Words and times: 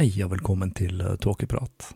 Hei 0.00 0.22
og 0.24 0.30
velkommen 0.32 0.70
til 0.72 1.02
Tåkeprat. 1.20 1.90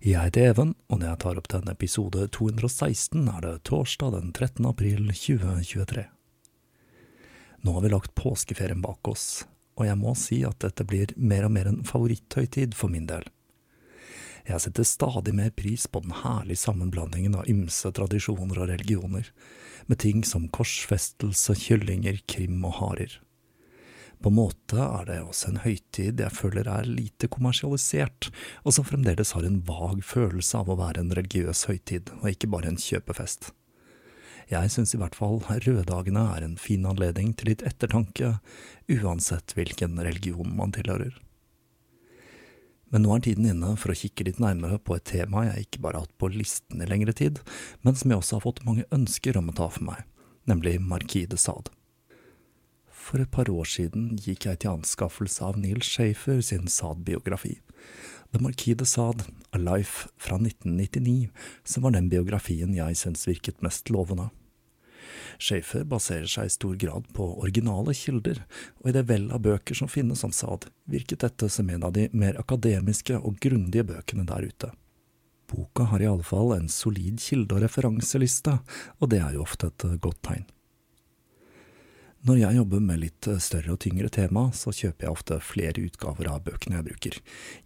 Jeg 0.00 0.16
heter 0.16 0.46
Even, 0.48 0.70
og 0.88 1.02
når 1.02 1.10
jeg 1.10 1.20
tar 1.20 1.40
opp 1.42 1.50
denne 1.52 1.74
episode 1.76 2.22
216, 2.32 3.26
er 3.28 3.42
det 3.44 3.50
torsdag 3.68 4.14
den 4.14 4.30
13. 4.30 4.64
april 4.70 5.10
2023. 5.12 6.06
Nå 7.66 7.74
har 7.76 7.84
vi 7.84 7.90
lagt 7.92 8.14
påskeferien 8.16 8.80
bak 8.80 9.12
oss, 9.12 9.44
og 9.76 9.84
jeg 9.90 10.00
må 10.00 10.16
si 10.16 10.40
at 10.48 10.56
dette 10.64 10.88
blir 10.88 11.12
mer 11.20 11.44
og 11.50 11.52
mer 11.58 11.68
en 11.68 11.84
favoritthøytid 11.84 12.72
for 12.72 12.88
min 12.96 13.04
del. 13.12 13.28
Jeg 14.48 14.64
setter 14.64 14.88
stadig 14.88 15.36
mer 15.36 15.52
pris 15.52 15.84
på 15.84 16.00
den 16.08 16.16
herlige 16.24 16.64
sammenblandingen 16.64 17.36
av 17.36 17.52
ymse 17.52 17.92
tradisjoner 17.92 18.64
og 18.64 18.72
religioner, 18.72 19.28
med 19.84 20.00
ting 20.00 20.24
som 20.24 20.48
korsfestelse, 20.48 21.60
kyllinger, 21.60 22.24
krim 22.24 22.64
og 22.64 22.78
harer. 22.80 23.20
På 24.18 24.32
en 24.32 24.38
måte 24.38 24.82
er 24.82 25.04
det 25.06 25.18
også 25.22 25.52
en 25.52 25.60
høytid 25.62 26.18
jeg 26.24 26.34
føler 26.34 26.66
er 26.66 26.88
lite 26.90 27.28
kommersialisert, 27.30 28.32
og 28.66 28.74
som 28.74 28.86
fremdeles 28.88 29.30
har 29.36 29.46
en 29.46 29.60
vag 29.66 30.02
følelse 30.06 30.58
av 30.58 30.72
å 30.72 30.78
være 30.80 31.04
en 31.04 31.14
religiøs 31.14 31.68
høytid, 31.70 32.10
og 32.18 32.32
ikke 32.32 32.50
bare 32.50 32.72
en 32.72 32.80
kjøpefest. 32.82 33.52
Jeg 34.48 34.72
synes 34.72 34.94
i 34.96 34.98
hvert 34.98 35.14
fall 35.14 35.42
røddagene 35.44 36.24
er 36.34 36.44
en 36.44 36.58
fin 36.58 36.86
anledning 36.88 37.34
til 37.36 37.52
litt 37.52 37.62
ettertanke, 37.68 38.38
uansett 38.90 39.54
hvilken 39.54 40.00
religion 40.00 40.50
man 40.56 40.72
tilhører. 40.74 41.14
Men 42.88 43.04
nå 43.04 43.12
er 43.12 43.24
tiden 43.26 43.46
inne 43.50 43.74
for 43.76 43.92
å 43.92 43.98
kikke 44.00 44.24
litt 44.24 44.40
nærmere 44.40 44.80
på 44.80 44.96
et 44.96 45.04
tema 45.10 45.44
jeg 45.50 45.66
ikke 45.66 45.82
bare 45.84 46.00
har 46.00 46.08
hatt 46.08 46.18
på 46.18 46.32
listen 46.32 46.80
i 46.80 46.88
lengre 46.88 47.12
tid, 47.12 47.42
men 47.84 47.94
som 47.94 48.10
jeg 48.10 48.22
også 48.22 48.38
har 48.38 48.46
fått 48.48 48.64
mange 48.66 48.88
ønsker 48.94 49.36
om 49.38 49.52
å 49.52 49.58
ta 49.60 49.68
for 49.74 49.84
meg, 49.92 50.06
nemlig 50.48 50.78
Marquis 50.80 51.28
de 51.28 51.38
Sade. 51.38 51.77
For 53.08 53.22
et 53.22 53.30
par 53.32 53.48
år 53.48 53.64
siden 53.64 54.18
gikk 54.20 54.44
jeg 54.44 54.60
til 54.60 54.74
anskaffelse 54.74 55.40
av 55.46 55.56
Neil 55.56 55.80
Schaefer 55.80 56.42
sin 56.44 56.66
Saad-biografi. 56.68 57.54
The 58.34 58.42
Marquis 58.44 58.76
de 58.76 58.84
Saad, 58.84 59.22
A 59.56 59.60
Life 59.62 60.10
fra 60.20 60.36
1999, 60.36 61.30
som 61.64 61.86
var 61.86 61.94
den 61.96 62.10
biografien 62.12 62.74
jeg 62.76 62.98
syns 63.00 63.24
virket 63.24 63.64
mest 63.64 63.88
lovende. 63.88 64.26
Schaefer 65.40 65.86
baserer 65.88 66.28
seg 66.28 66.50
i 66.50 66.52
stor 66.52 66.74
grad 66.76 67.06
på 67.16 67.30
originale 67.38 67.94
kilder, 67.96 68.42
og 68.82 68.90
i 68.90 68.94
det 68.98 69.06
vell 69.08 69.30
av 69.32 69.40
bøker 69.46 69.78
som 69.78 69.88
finnes 69.88 70.26
om 70.28 70.34
Saad, 70.36 70.68
virket 70.84 71.24
dette 71.24 71.48
som 71.48 71.72
en 71.72 71.88
av 71.88 71.96
de 71.96 72.10
mer 72.12 72.36
akademiske 72.36 73.16
og 73.22 73.40
grundige 73.40 73.86
bøkene 73.88 74.28
der 74.28 74.50
ute. 74.50 74.72
Boka 75.48 75.88
har 75.88 76.04
i 76.04 76.10
alle 76.12 76.28
fall 76.28 76.52
en 76.58 76.68
solid 76.68 77.24
kilde- 77.24 77.56
og 77.56 77.64
referanseliste, 77.64 78.58
og 79.00 79.14
det 79.14 79.24
er 79.24 79.38
jo 79.38 79.48
ofte 79.48 79.72
et 79.72 79.88
godt 79.96 80.20
tegn. 80.28 80.44
Når 82.26 82.40
jeg 82.40 82.56
jobber 82.56 82.80
med 82.82 82.98
litt 82.98 83.26
større 83.38 83.76
og 83.76 83.80
tyngre 83.84 84.08
tema, 84.10 84.48
så 84.50 84.72
kjøper 84.74 85.06
jeg 85.06 85.14
ofte 85.14 85.36
flere 85.44 85.84
utgaver 85.86 86.26
av 86.32 86.40
bøkene 86.48 86.80
jeg 86.80 86.86
bruker, 86.88 87.18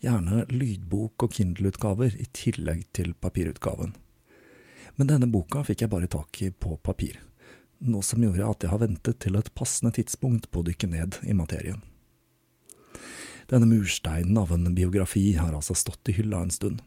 gjerne 0.04 0.42
lydbok- 0.52 1.24
og 1.24 1.32
Kindle-utgaver 1.38 2.18
i 2.20 2.26
tillegg 2.36 2.82
til 2.92 3.14
papirutgaven. 3.16 3.94
Men 5.00 5.08
denne 5.08 5.30
boka 5.32 5.64
fikk 5.64 5.86
jeg 5.86 5.92
bare 5.94 6.10
tak 6.12 6.42
i 6.44 6.50
på 6.52 6.76
papir, 6.84 7.16
noe 7.80 8.04
som 8.04 8.20
gjorde 8.20 8.50
at 8.50 8.66
jeg 8.66 8.74
har 8.74 8.82
ventet 8.84 9.22
til 9.24 9.40
et 9.40 9.48
passende 9.56 9.94
tidspunkt 9.96 10.50
på 10.52 10.60
å 10.60 10.68
dykke 10.68 10.90
ned 10.92 11.16
i 11.24 11.32
materien. 11.38 11.80
Denne 13.48 13.66
mursteinen 13.66 14.36
av 14.36 14.52
en 14.52 14.68
biografi 14.76 15.30
har 15.40 15.56
altså 15.56 15.74
stått 15.76 16.12
i 16.12 16.18
hylla 16.20 16.44
en 16.44 16.52
stund, 16.52 16.84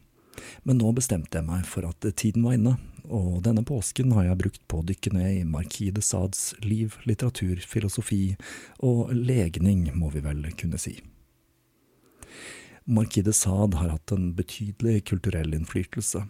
men 0.64 0.80
nå 0.80 0.92
bestemte 0.96 1.38
jeg 1.38 1.48
meg 1.48 1.66
for 1.68 1.88
at 1.88 2.06
tiden 2.18 2.46
var 2.46 2.56
inne, 2.58 2.76
og 3.06 3.42
denne 3.46 3.64
påsken 3.66 4.14
har 4.16 4.26
jeg 4.28 4.40
brukt 4.40 4.62
på 4.70 4.80
å 4.80 4.86
dykke 4.86 5.12
ned 5.14 5.32
i 5.40 5.48
Marquis 5.48 5.94
de 5.94 6.02
Sades 6.02 6.54
liv, 6.64 6.96
litteratur, 7.06 7.60
filosofi 7.62 8.36
og 8.84 9.12
legning, 9.14 9.86
må 9.94 10.10
vi 10.14 10.24
vel 10.24 10.42
kunne 10.58 10.80
si. 10.80 10.98
Marquis 12.86 13.26
de 13.26 13.34
Sade 13.34 13.78
har 13.80 13.90
hatt 13.94 14.12
en 14.14 14.32
betydelig 14.38 15.04
kulturell 15.10 15.54
innflytelse, 15.56 16.22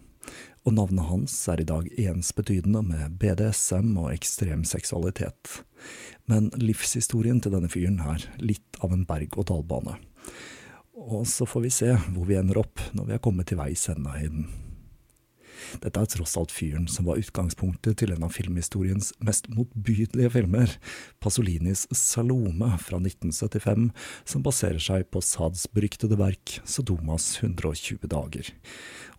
og 0.67 0.75
navnet 0.75 1.07
hans 1.07 1.35
er 1.53 1.61
i 1.63 1.69
dag 1.69 1.87
ensbetydende 2.01 2.81
med 2.83 3.19
BDSM 3.21 3.93
og 4.01 4.11
ekstrem 4.15 4.65
seksualitet. 4.67 5.61
Men 6.27 6.49
livshistorien 6.59 7.39
til 7.43 7.55
denne 7.55 7.71
fyren 7.71 8.01
er 8.03 8.25
litt 8.43 8.81
av 8.83 8.97
en 8.97 9.05
berg-og-dal-bane. 9.07 9.99
Og 10.97 11.27
så 11.29 11.45
får 11.45 11.67
vi 11.67 11.75
se 11.75 11.91
hvor 11.93 12.25
vi 12.25 12.39
ender 12.39 12.63
opp 12.63 12.81
når 12.97 13.11
vi 13.11 13.17
er 13.17 13.21
kommet 13.25 13.51
til 13.51 13.61
veis 13.61 13.85
ende 13.93 14.15
i 14.17 14.31
den. 14.31 14.47
Dette 15.83 16.01
er 16.01 16.09
tross 16.09 16.37
alt 16.39 16.53
fyren 16.55 16.87
som 16.91 17.09
var 17.09 17.21
utgangspunktet 17.21 17.99
til 18.01 18.13
en 18.15 18.25
av 18.27 18.33
filmhistoriens 18.33 19.11
mest 19.25 19.49
motbydelige 19.53 20.31
filmer, 20.37 20.73
Pasolinis 21.23 21.87
Salome 21.97 22.71
fra 22.83 23.01
1975, 23.01 23.89
som 24.29 24.45
baserer 24.47 24.83
seg 24.83 25.09
på 25.13 25.23
Sads 25.25 25.67
beryktede 25.73 26.19
verk 26.21 26.59
Sodomas 26.69 27.29
120 27.41 28.07
dager. 28.13 28.53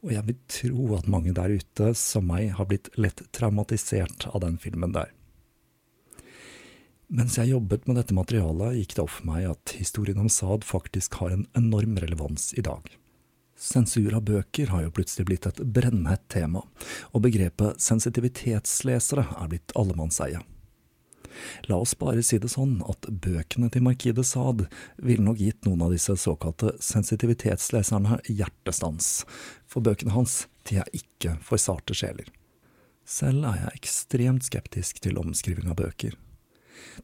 Og 0.06 0.14
jeg 0.16 0.28
vil 0.30 0.42
tro 0.60 0.90
at 0.98 1.12
mange 1.12 1.36
der 1.38 1.58
ute, 1.58 1.92
som 1.98 2.30
meg, 2.32 2.54
har 2.58 2.70
blitt 2.70 2.90
lett 2.98 3.26
traumatisert 3.36 4.30
av 4.32 4.42
den 4.46 4.62
filmen 4.62 4.96
der. 4.96 5.17
Mens 7.08 7.38
jeg 7.40 7.54
jobbet 7.54 7.86
med 7.88 7.96
dette 7.96 8.16
materialet, 8.16 8.82
gikk 8.82 8.98
det 8.98 9.04
opp 9.06 9.14
for 9.16 9.28
meg 9.30 9.46
at 9.48 9.72
historien 9.80 10.20
om 10.20 10.28
Saad 10.28 10.66
faktisk 10.68 11.22
har 11.22 11.32
en 11.32 11.46
enorm 11.56 11.96
relevans 12.04 12.50
i 12.60 12.64
dag. 12.66 12.84
Sensur 13.58 14.12
av 14.14 14.26
bøker 14.28 14.74
har 14.74 14.84
jo 14.84 14.92
plutselig 14.94 15.26
blitt 15.30 15.48
et 15.48 15.62
brennhett 15.64 16.26
tema, 16.30 16.66
og 17.16 17.24
begrepet 17.24 17.80
sensitivitetslesere 17.82 19.24
er 19.24 19.54
blitt 19.54 19.72
allemannseie. 19.80 20.44
La 21.72 21.80
oss 21.80 21.96
bare 21.96 22.26
si 22.26 22.42
det 22.44 22.52
sånn 22.52 22.82
at 22.92 23.08
bøkene 23.08 23.72
til 23.72 23.88
Markide 23.88 24.28
Saad 24.28 24.66
ville 25.00 25.24
nok 25.24 25.40
gitt 25.40 25.64
noen 25.64 25.88
av 25.88 25.96
disse 25.96 26.18
såkalte 26.20 26.76
sensitivitetsleserne 26.84 28.20
hjertestans, 28.28 29.24
for 29.64 29.86
bøkene 29.86 30.12
hans 30.18 30.44
de 30.68 30.82
er 30.84 30.92
ikke 30.92 31.40
for 31.40 31.62
sarte 31.62 31.96
sjeler. 31.96 32.28
Selv 33.08 33.48
er 33.48 33.64
jeg 33.64 33.80
ekstremt 33.80 34.52
skeptisk 34.52 35.00
til 35.00 35.22
omskriving 35.22 35.72
av 35.72 35.80
bøker. 35.80 36.18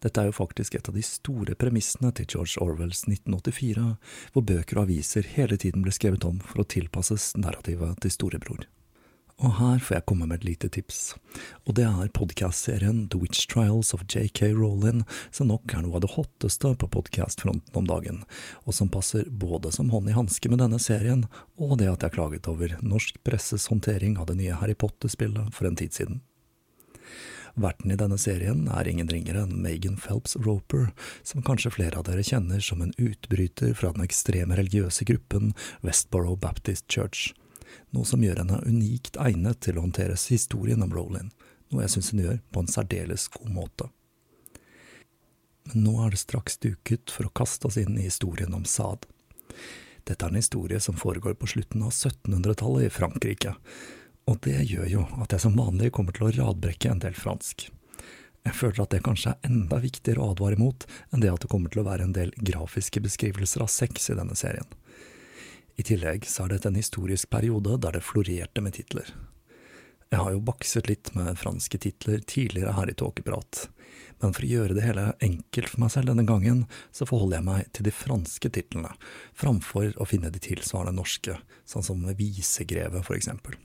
Dette 0.03 0.21
er 0.21 0.29
jo 0.29 0.37
faktisk 0.37 0.75
et 0.75 0.89
av 0.89 0.97
de 0.97 1.03
store 1.05 1.55
premissene 1.59 2.11
til 2.17 2.29
George 2.29 2.61
Orwells 2.63 3.05
1984, 3.07 3.89
hvor 4.33 4.47
bøker 4.53 4.79
og 4.79 4.87
aviser 4.87 5.27
hele 5.35 5.57
tiden 5.57 5.85
ble 5.85 5.95
skrevet 5.95 6.25
om 6.27 6.39
for 6.43 6.63
å 6.63 6.69
tilpasses 6.75 7.33
narrativet 7.39 7.99
til 8.03 8.13
storebror. 8.13 8.65
Og 9.41 9.55
her 9.57 9.79
får 9.81 9.95
jeg 9.97 10.05
komme 10.07 10.27
med 10.29 10.39
et 10.39 10.45
lite 10.45 10.69
tips, 10.71 11.15
og 11.65 11.75
det 11.79 11.87
er 11.87 12.11
podkastserien 12.15 13.07
The 13.11 13.17
Witch 13.19 13.47
Trials 13.49 13.89
of 13.95 14.05
JK 14.05 14.53
Rowling, 14.53 15.01
som 15.33 15.49
nok 15.49 15.73
er 15.73 15.81
noe 15.83 15.97
av 15.97 16.03
det 16.05 16.11
hotteste 16.13 16.75
på 16.79 16.89
podkastfronten 16.93 17.79
om 17.79 17.87
dagen, 17.89 18.21
og 18.63 18.77
som 18.77 18.91
passer 18.93 19.25
både 19.27 19.73
som 19.73 19.89
hånd 19.91 20.11
i 20.11 20.15
hanske 20.15 20.51
med 20.53 20.61
denne 20.61 20.79
serien, 20.79 21.25
og 21.57 21.79
det 21.81 21.89
at 21.89 22.05
jeg 22.05 22.15
klaget 22.19 22.47
over 22.51 22.77
norsk 22.85 23.17
presses 23.25 23.67
håndtering 23.73 24.19
av 24.21 24.29
det 24.29 24.37
nye 24.39 24.59
Harry 24.61 24.77
Potter-spillet 24.77 25.49
for 25.55 25.67
en 25.67 25.79
tid 25.81 25.97
siden. 25.97 26.21
Verten 27.53 27.91
i 27.93 27.97
denne 27.97 28.17
serien 28.17 28.65
er 28.73 28.87
ingen 28.89 29.09
ringere 29.11 29.43
enn 29.45 29.59
Megan 29.61 29.97
Phelps 30.01 30.33
Roper, 30.41 30.87
som 31.21 31.43
kanskje 31.45 31.73
flere 31.75 31.99
av 31.99 32.07
dere 32.07 32.25
kjenner 32.25 32.63
som 32.65 32.81
en 32.81 32.93
utbryter 32.97 33.75
fra 33.77 33.91
den 33.93 34.05
ekstreme 34.05 34.57
religiøse 34.57 35.05
gruppen 35.05 35.53
Westborough 35.85 36.39
Baptist 36.41 36.89
Church, 36.89 37.31
noe 37.93 38.09
som 38.09 38.25
gjør 38.25 38.41
henne 38.41 38.61
unikt 38.65 39.19
egnet 39.21 39.61
til 39.65 39.77
å 39.77 39.85
håndtere 39.85 40.17
historien 40.17 40.81
om 40.81 40.93
Rowland, 40.93 41.29
noe 41.69 41.85
jeg 41.85 41.93
synes 41.93 42.11
hun 42.13 42.25
gjør 42.25 42.41
på 42.49 42.63
en 42.63 42.73
særdeles 42.73 43.29
god 43.37 43.53
måte. 43.53 43.89
Men 45.69 45.85
nå 45.85 45.97
er 46.03 46.13
det 46.13 46.23
straks 46.25 46.57
duket 46.57 47.13
for 47.13 47.29
å 47.29 47.35
kaste 47.37 47.69
oss 47.69 47.77
inn 47.79 47.99
i 47.99 48.09
historien 48.09 48.53
om 48.57 48.65
Saad. 48.65 49.05
Dette 50.03 50.25
er 50.25 50.33
en 50.33 50.41
historie 50.41 50.81
som 50.83 50.97
foregår 50.99 51.37
på 51.39 51.47
slutten 51.53 51.85
av 51.85 51.93
1700-tallet 51.93 52.89
i 52.89 52.91
Frankrike, 52.91 53.53
og 54.29 54.39
det 54.45 54.59
gjør 54.69 54.87
jo 54.87 55.05
at 55.23 55.33
jeg 55.35 55.43
som 55.43 55.57
vanlig 55.57 55.91
kommer 55.95 56.15
til 56.15 56.29
å 56.29 56.35
radbrekke 56.35 56.91
en 56.91 57.01
del 57.03 57.15
fransk. 57.17 57.67
Jeg 58.43 58.55
føler 58.59 58.83
at 58.83 58.91
det 58.91 59.03
kanskje 59.05 59.33
er 59.33 59.49
enda 59.49 59.79
viktigere 59.83 60.23
å 60.23 60.31
advare 60.33 60.59
mot 60.59 60.85
enn 61.11 61.23
det 61.23 61.31
at 61.31 61.43
det 61.43 61.51
kommer 61.51 61.71
til 61.71 61.83
å 61.83 61.87
være 61.87 62.07
en 62.07 62.15
del 62.15 62.33
grafiske 62.35 63.03
beskrivelser 63.03 63.63
av 63.63 63.71
sex 63.71 64.09
i 64.11 64.17
denne 64.19 64.35
serien. 64.39 64.67
I 65.79 65.85
tillegg 65.87 66.27
så 66.29 66.43
er 66.45 66.53
dette 66.53 66.69
en 66.69 66.79
historisk 66.79 67.31
periode 67.33 67.79
der 67.81 67.95
det 67.95 68.03
florerte 68.05 68.61
med 68.61 68.75
titler. 68.77 69.07
Jeg 70.11 70.21
har 70.21 70.35
jo 70.35 70.43
bakset 70.45 70.91
litt 70.91 71.09
med 71.17 71.39
franske 71.39 71.79
titler 71.81 72.21
tidligere 72.29 72.75
her 72.77 72.91
i 72.91 72.93
Tåkeprat, 72.99 73.63
men 74.21 74.35
for 74.35 74.45
å 74.45 74.51
gjøre 74.51 74.77
det 74.77 74.85
hele 74.85 75.07
enkelt 75.25 75.71
for 75.71 75.81
meg 75.81 75.93
selv 75.95 76.11
denne 76.11 76.27
gangen, 76.29 76.67
så 76.93 77.07
forholder 77.09 77.39
jeg 77.39 77.47
meg 77.47 77.73
til 77.73 77.87
de 77.87 77.95
franske 77.95 78.53
titlene, 78.53 78.93
framfor 79.33 79.97
å 79.97 80.07
finne 80.07 80.29
de 80.31 80.43
tilsvarende 80.43 80.99
norske, 80.99 81.39
sånn 81.65 81.87
som 81.87 82.05
Visegrevet 82.19 83.07
for 83.07 83.17
eksempel 83.17 83.57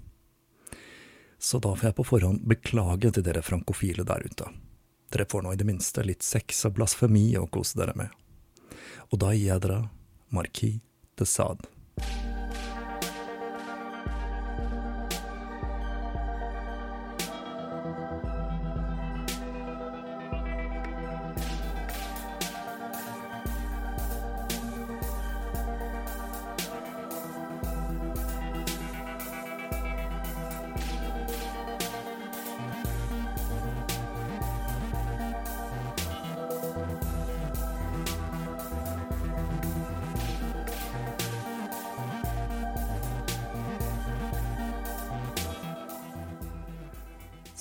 så 1.38 1.58
da 1.62 1.75
får 1.75 1.90
jeg 1.90 1.99
på 1.99 2.06
forhånd 2.06 2.43
beklage 2.50 3.12
til 3.14 3.25
dere 3.26 3.44
frankofile 3.46 4.06
der 4.06 4.26
ute. 4.26 4.49
Dere 5.12 5.29
får 5.31 5.44
nå 5.44 5.55
i 5.55 5.61
det 5.61 5.69
minste 5.69 6.05
litt 6.05 6.26
sex 6.26 6.67
og 6.69 6.76
blasfemi 6.76 7.31
å 7.38 7.46
kose 7.46 7.79
dere 7.81 7.94
med. 7.96 8.11
Og 9.08 9.23
da 9.23 9.32
gir 9.32 9.55
jeg 9.55 9.64
dere 9.64 9.85
Marquis 10.35 10.82
de 11.17 11.26
Sade. 11.26 11.64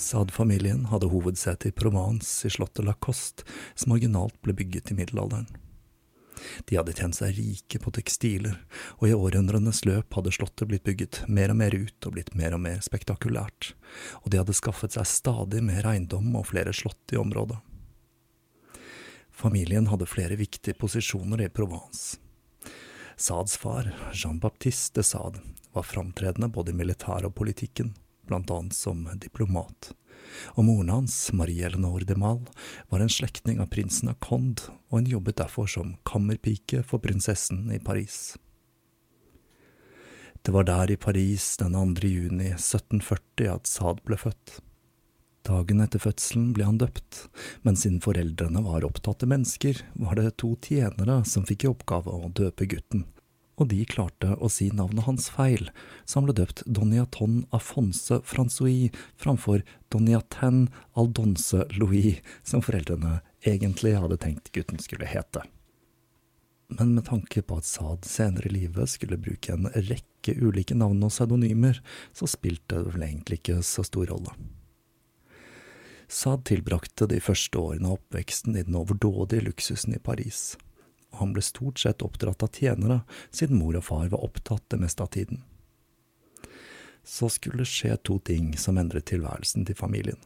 Sade-familien 0.07 0.86
hadde 0.88 1.09
hovedsete 1.12 1.68
i 1.68 1.71
Provence 1.75 2.48
i 2.48 2.51
slottet 2.51 2.86
Lacoste, 2.88 3.44
som 3.75 3.92
originalt 3.92 4.38
ble 4.42 4.54
bygget 4.56 4.92
i 4.92 4.95
middelalderen. 4.95 5.50
De 6.69 6.77
hadde 6.77 6.94
tjent 6.95 7.18
seg 7.18 7.36
rike 7.36 7.81
på 7.83 7.92
tekstiler, 7.98 8.56
og 9.01 9.09
i 9.09 9.15
århundrenes 9.18 9.81
løp 9.89 10.15
hadde 10.15 10.31
slottet 10.31 10.69
blitt 10.69 10.86
bygget 10.88 11.24
mer 11.27 11.51
og 11.51 11.59
mer 11.59 11.75
ut 11.75 12.07
og 12.07 12.15
blitt 12.15 12.31
mer 12.39 12.56
og 12.56 12.63
mer 12.63 12.80
spektakulært, 12.86 13.74
og 14.24 14.31
de 14.31 14.39
hadde 14.39 14.56
skaffet 14.56 14.95
seg 14.95 15.09
stadig 15.12 15.65
mer 15.65 15.89
eiendom 15.92 16.31
og 16.39 16.48
flere 16.53 16.75
slott 16.77 17.12
i 17.12 17.19
området. 17.19 17.60
Familien 19.38 19.92
hadde 19.92 20.07
flere 20.07 20.39
viktige 20.39 20.77
posisjoner 20.80 21.44
i 21.44 21.51
Provence. 21.51 22.15
Sads 23.18 23.60
far, 23.60 23.92
Jean-Baptiste 24.13 25.01
de 25.01 25.06
Sade, 25.06 25.44
var 25.75 25.86
framtredende 25.86 26.48
både 26.53 26.71
i 26.71 26.80
militæret 26.80 27.27
og 27.27 27.36
politikken 27.36 27.91
blant 28.27 28.51
annet 28.51 28.75
som 28.75 29.05
diplomat, 29.15 29.93
og 30.55 30.67
moren 30.67 30.91
hans, 30.93 31.15
Marie 31.33 31.65
Eleanor 31.65 32.05
de 32.07 32.17
Mal, 32.19 32.41
var 32.89 33.03
en 33.03 33.12
slektning 33.12 33.62
av 33.63 33.71
prinsen 33.74 34.12
av 34.12 34.19
Conde, 34.24 34.69
og 34.89 35.01
hun 35.01 35.09
jobbet 35.12 35.39
derfor 35.41 35.69
som 35.71 35.95
kammerpike 36.07 36.83
for 36.88 37.03
prinsessen 37.03 37.67
i 37.74 37.79
Paris. 37.79 38.38
Det 40.41 40.53
var 40.55 40.63
der 40.63 40.93
i 40.93 40.95
Paris 40.95 41.57
den 41.59 41.75
2. 41.75 42.07
juni 42.07 42.53
1740 42.53 43.51
at 43.51 43.67
Saad 43.67 44.00
ble 44.07 44.15
født. 44.19 44.62
Dagen 45.47 45.81
etter 45.83 46.01
fødselen 46.03 46.50
ble 46.55 46.65
han 46.67 46.79
døpt, 46.79 47.25
men 47.63 47.77
siden 47.79 48.01
foreldrene 48.03 48.63
var 48.65 48.88
opptatte 48.88 49.27
mennesker, 49.29 49.79
var 49.95 50.19
det 50.19 50.38
to 50.41 50.53
tjenere 50.63 51.21
som 51.27 51.45
fikk 51.47 51.65
i 51.65 51.71
oppgave 51.71 52.12
å 52.12 52.31
døpe 52.36 52.67
gutten, 52.67 53.05
og 53.57 53.69
de 53.71 53.81
klarte 53.89 54.35
å 54.37 54.49
si 54.53 54.69
navnet 54.73 55.07
hans 55.07 55.31
feil, 55.33 55.69
så 56.05 56.19
han 56.19 56.27
ble 56.27 56.35
døpt 56.37 56.63
Doniaton 56.69 57.39
Afonse 57.55 58.19
Francois 58.27 58.93
framfor 59.17 59.63
Doniaten 59.93 60.67
Aldonse 60.97 61.65
Louis, 61.73 62.21
som 62.45 62.61
foreldrene 62.65 63.19
egentlig 63.47 63.95
hadde 63.97 64.19
tenkt 64.21 64.51
gutten 64.53 64.81
skulle 64.81 65.09
hete. 65.09 65.43
Men 66.67 66.93
med 66.97 67.07
tanke 67.07 67.41
på 67.41 67.57
at 67.57 67.65
Saad 67.65 68.05
senere 68.05 68.49
i 68.49 68.53
livet 68.53 68.91
skulle 68.91 69.17
bruke 69.17 69.55
en 69.55 69.69
rekke 69.71 70.35
ulike 70.35 70.75
navn 70.75 71.01
og 71.07 71.13
pseudonymer, 71.13 71.79
så 72.13 72.27
spilte 72.29 72.83
det 72.83 72.93
vel 72.93 73.07
egentlig 73.07 73.39
ikke 73.39 73.61
så 73.65 73.85
stor 73.87 74.11
rolle. 74.11 74.35
Saad 76.11 76.45
tilbrakte 76.47 77.07
de 77.09 77.19
første 77.23 77.59
årene 77.59 77.89
av 77.89 77.97
oppveksten 77.97 78.55
i 78.55 78.65
den 78.67 78.77
overdådige 78.79 79.47
luksusen 79.47 79.95
i 79.95 80.03
Paris 80.03 80.55
og 81.13 81.19
han 81.21 81.33
ble 81.35 81.43
stort 81.45 81.79
sett 81.81 82.03
oppdratt 82.05 82.43
av 82.43 82.53
tjenere, 82.53 83.01
siden 83.31 83.59
mor 83.59 83.77
og 83.79 83.85
far 83.87 84.09
var 84.11 84.23
opptatt 84.25 84.65
det 84.73 84.79
meste 84.81 85.03
av 85.03 85.11
tiden. 85.15 85.43
Så 87.07 87.29
skulle 87.31 87.63
det 87.63 87.71
skje 87.71 87.95
to 88.03 88.17
ting 88.19 88.51
som 88.59 88.77
endret 88.77 89.07
tilværelsen 89.07 89.65
til 89.67 89.77
familien. 89.79 90.19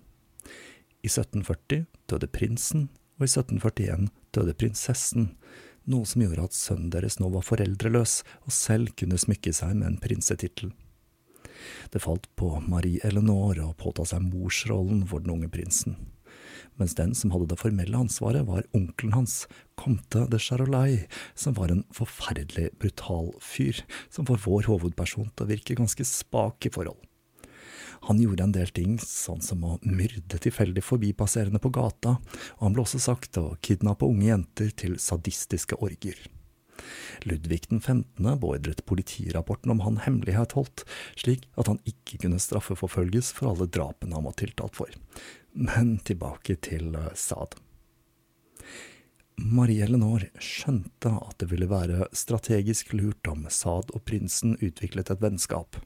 I 1.01 1.09
1740 1.09 1.85
døde 2.09 2.29
prinsen, 2.29 2.89
og 3.21 3.27
i 3.27 3.29
1741 3.29 4.09
døde 4.33 4.55
prinsessen, 4.57 5.35
noe 5.89 6.05
som 6.05 6.23
gjorde 6.23 6.47
at 6.49 6.57
sønnen 6.57 6.91
deres 6.93 7.19
nå 7.21 7.29
var 7.33 7.45
foreldreløs 7.45 8.21
og 8.45 8.53
selv 8.53 8.93
kunne 8.97 9.19
smykke 9.21 9.53
seg 9.53 9.75
med 9.77 9.87
en 9.87 10.01
prinsetittel. 10.01 10.71
Det 11.93 12.01
falt 12.01 12.27
på 12.37 12.55
Marie 12.65 13.01
Eleanor 13.05 13.59
å 13.61 13.73
påta 13.77 14.05
seg 14.09 14.25
morsrollen 14.25 15.03
for 15.09 15.21
den 15.21 15.35
unge 15.35 15.49
prinsen 15.53 15.97
mens 16.79 16.95
den 16.97 17.13
som 17.17 17.33
hadde 17.33 17.49
det 17.51 17.59
formelle 17.61 17.97
ansvaret, 17.97 18.45
var 18.47 18.67
onkelen 18.77 19.15
hans, 19.15 19.45
Comte 19.79 20.25
de 20.29 20.39
Charolais, 20.39 21.07
som 21.35 21.55
var 21.57 21.73
en 21.73 21.83
forferdelig 21.95 22.69
brutal 22.81 23.31
fyr, 23.41 23.83
som 24.09 24.27
får 24.29 24.43
vår 24.45 24.69
hovedperson 24.71 25.31
til 25.31 25.47
å 25.47 25.51
virke 25.51 25.77
ganske 25.79 26.05
spak 26.07 26.69
i 26.69 26.73
forhold. 26.73 26.99
Han 28.09 28.17
gjorde 28.17 28.47
en 28.47 28.53
del 28.55 28.69
ting, 28.73 28.97
sånn 28.97 29.43
som 29.45 29.61
å 29.67 29.77
myrde 29.85 30.39
tilfeldig 30.41 30.81
forbipasserende 30.81 31.61
på 31.61 31.69
gata, 31.73 32.17
og 32.57 32.63
han 32.65 32.75
ble 32.75 32.85
også 32.85 33.01
sagt 33.03 33.37
å 33.37 33.51
kidnappe 33.61 34.09
unge 34.09 34.31
jenter 34.31 34.71
til 34.73 34.97
sadistiske 35.01 35.77
orgier. 35.77 36.17
Ludvig 37.29 37.67
den 37.69 37.81
15. 37.81 38.25
beordret 38.41 38.81
politirapporten 38.89 39.73
om 39.73 39.83
han 39.85 39.99
hemmelighet 40.01 40.55
holdt, 40.57 40.81
slik 41.19 41.45
at 41.61 41.69
han 41.69 41.77
ikke 41.85 42.23
kunne 42.23 42.41
straffeforfølges 42.41 43.29
for 43.37 43.51
alle 43.51 43.69
drapene 43.69 44.17
han 44.17 44.25
var 44.25 44.37
tiltalt 44.39 44.77
for. 44.79 44.89
Men 45.53 45.97
tilbake 46.07 46.55
til 46.63 46.95
eh, 46.95 47.11
Saad. 47.15 47.57
Marie 49.41 49.83
Eleanor 49.83 50.23
skjønte 50.39 51.11
at 51.17 51.39
det 51.41 51.49
ville 51.51 51.67
være 51.71 52.05
strategisk 52.15 52.93
lurt 52.93 53.27
om 53.27 53.47
Saad 53.49 53.89
og 53.95 54.03
prinsen 54.07 54.53
utviklet 54.61 55.09
et 55.11 55.23
vennskap. 55.23 55.79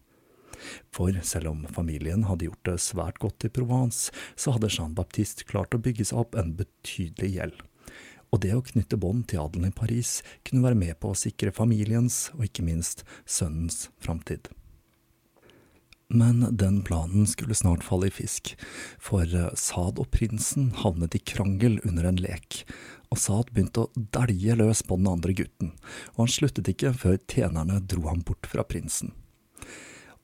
For 0.93 1.15
selv 1.23 1.51
om 1.51 1.63
familien 1.73 2.25
hadde 2.29 2.49
gjort 2.49 2.67
det 2.67 2.81
svært 2.83 3.19
godt 3.23 3.47
i 3.47 3.51
Provence, 3.53 4.11
så 4.35 4.55
hadde 4.55 4.71
Jean-Baptiste 4.71 5.47
klart 5.49 5.75
å 5.75 5.81
bygge 5.81 6.07
seg 6.09 6.21
opp 6.25 6.37
en 6.39 6.53
betydelig 6.59 7.31
gjeld. 7.37 7.63
Og 8.33 8.41
det 8.43 8.53
å 8.57 8.63
knytte 8.65 8.99
bånd 8.99 9.27
til 9.31 9.43
adelen 9.45 9.71
i 9.71 9.75
Paris 9.75 10.19
kunne 10.43 10.65
være 10.65 10.79
med 10.79 10.99
på 10.99 11.13
å 11.13 11.17
sikre 11.17 11.55
familiens, 11.55 12.29
og 12.35 12.47
ikke 12.49 12.65
minst 12.67 13.05
sønnens, 13.23 13.89
framtid. 14.03 14.49
Men 16.13 16.45
den 16.57 16.83
planen 16.85 17.25
skulle 17.27 17.57
snart 17.57 17.83
falle 17.83 18.11
i 18.11 18.13
fisk, 18.13 18.53
for 19.01 19.25
Saad 19.57 19.97
og 19.99 20.11
prinsen 20.13 20.69
havnet 20.83 21.17
i 21.17 21.23
krangel 21.33 21.79
under 21.81 22.11
en 22.11 22.21
lek, 22.21 22.61
og 23.09 23.19
Saad 23.19 23.49
begynte 23.51 23.87
å 23.87 24.05
dælje 24.13 24.57
løs 24.61 24.83
på 24.85 24.99
den 25.01 25.09
andre 25.09 25.33
gutten, 25.33 25.73
og 26.13 26.25
han 26.25 26.33
sluttet 26.37 26.69
ikke 26.71 26.93
før 26.93 27.17
tjenerne 27.25 27.81
dro 27.81 28.05
ham 28.11 28.21
bort 28.27 28.45
fra 28.51 28.67
prinsen 28.67 29.15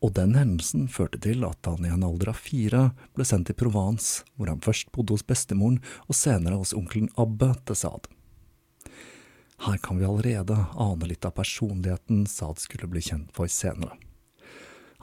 og 0.02 0.16
den 0.18 0.34
hendelsen 0.36 0.88
førte 0.90 1.20
til 1.22 1.46
at 1.46 1.68
han 1.70 1.86
i 1.86 1.92
en 1.94 2.06
alder 2.06 2.32
av 2.34 2.42
fire 2.42 2.88
ble 3.16 3.26
sendt 3.28 3.52
til 3.52 3.58
Provence, 3.60 4.26
hvor 4.36 4.50
han 4.50 4.64
først 4.64 4.90
bodde 4.96 5.14
hos 5.14 5.26
bestemoren 5.28 5.78
og 6.08 6.18
senere 6.18 6.58
hos 6.58 6.74
onkelen 6.78 7.12
Abbe 7.22 7.54
til 7.70 7.78
Saad. 7.78 8.10
Her 9.62 9.78
kan 9.86 10.00
vi 10.02 10.08
allerede 10.10 10.58
ane 10.74 11.12
litt 11.12 11.26
av 11.28 11.36
personligheten 11.38 12.26
Saad 12.26 12.58
skulle 12.64 12.90
bli 12.90 13.04
kjent 13.06 13.30
for 13.36 13.52
senere. 13.52 13.94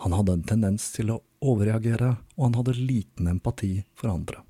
Han 0.05 0.15
hadde 0.15 0.37
en 0.37 0.47
tendens 0.47 0.91
til 0.95 1.11
å 1.11 1.23
overreagere, 1.43 2.17
og 2.37 2.45
han 2.45 2.59
hadde 2.61 2.77
liten 2.79 3.31
empati 3.31 3.73
for 3.99 4.13
andre. 4.13 4.45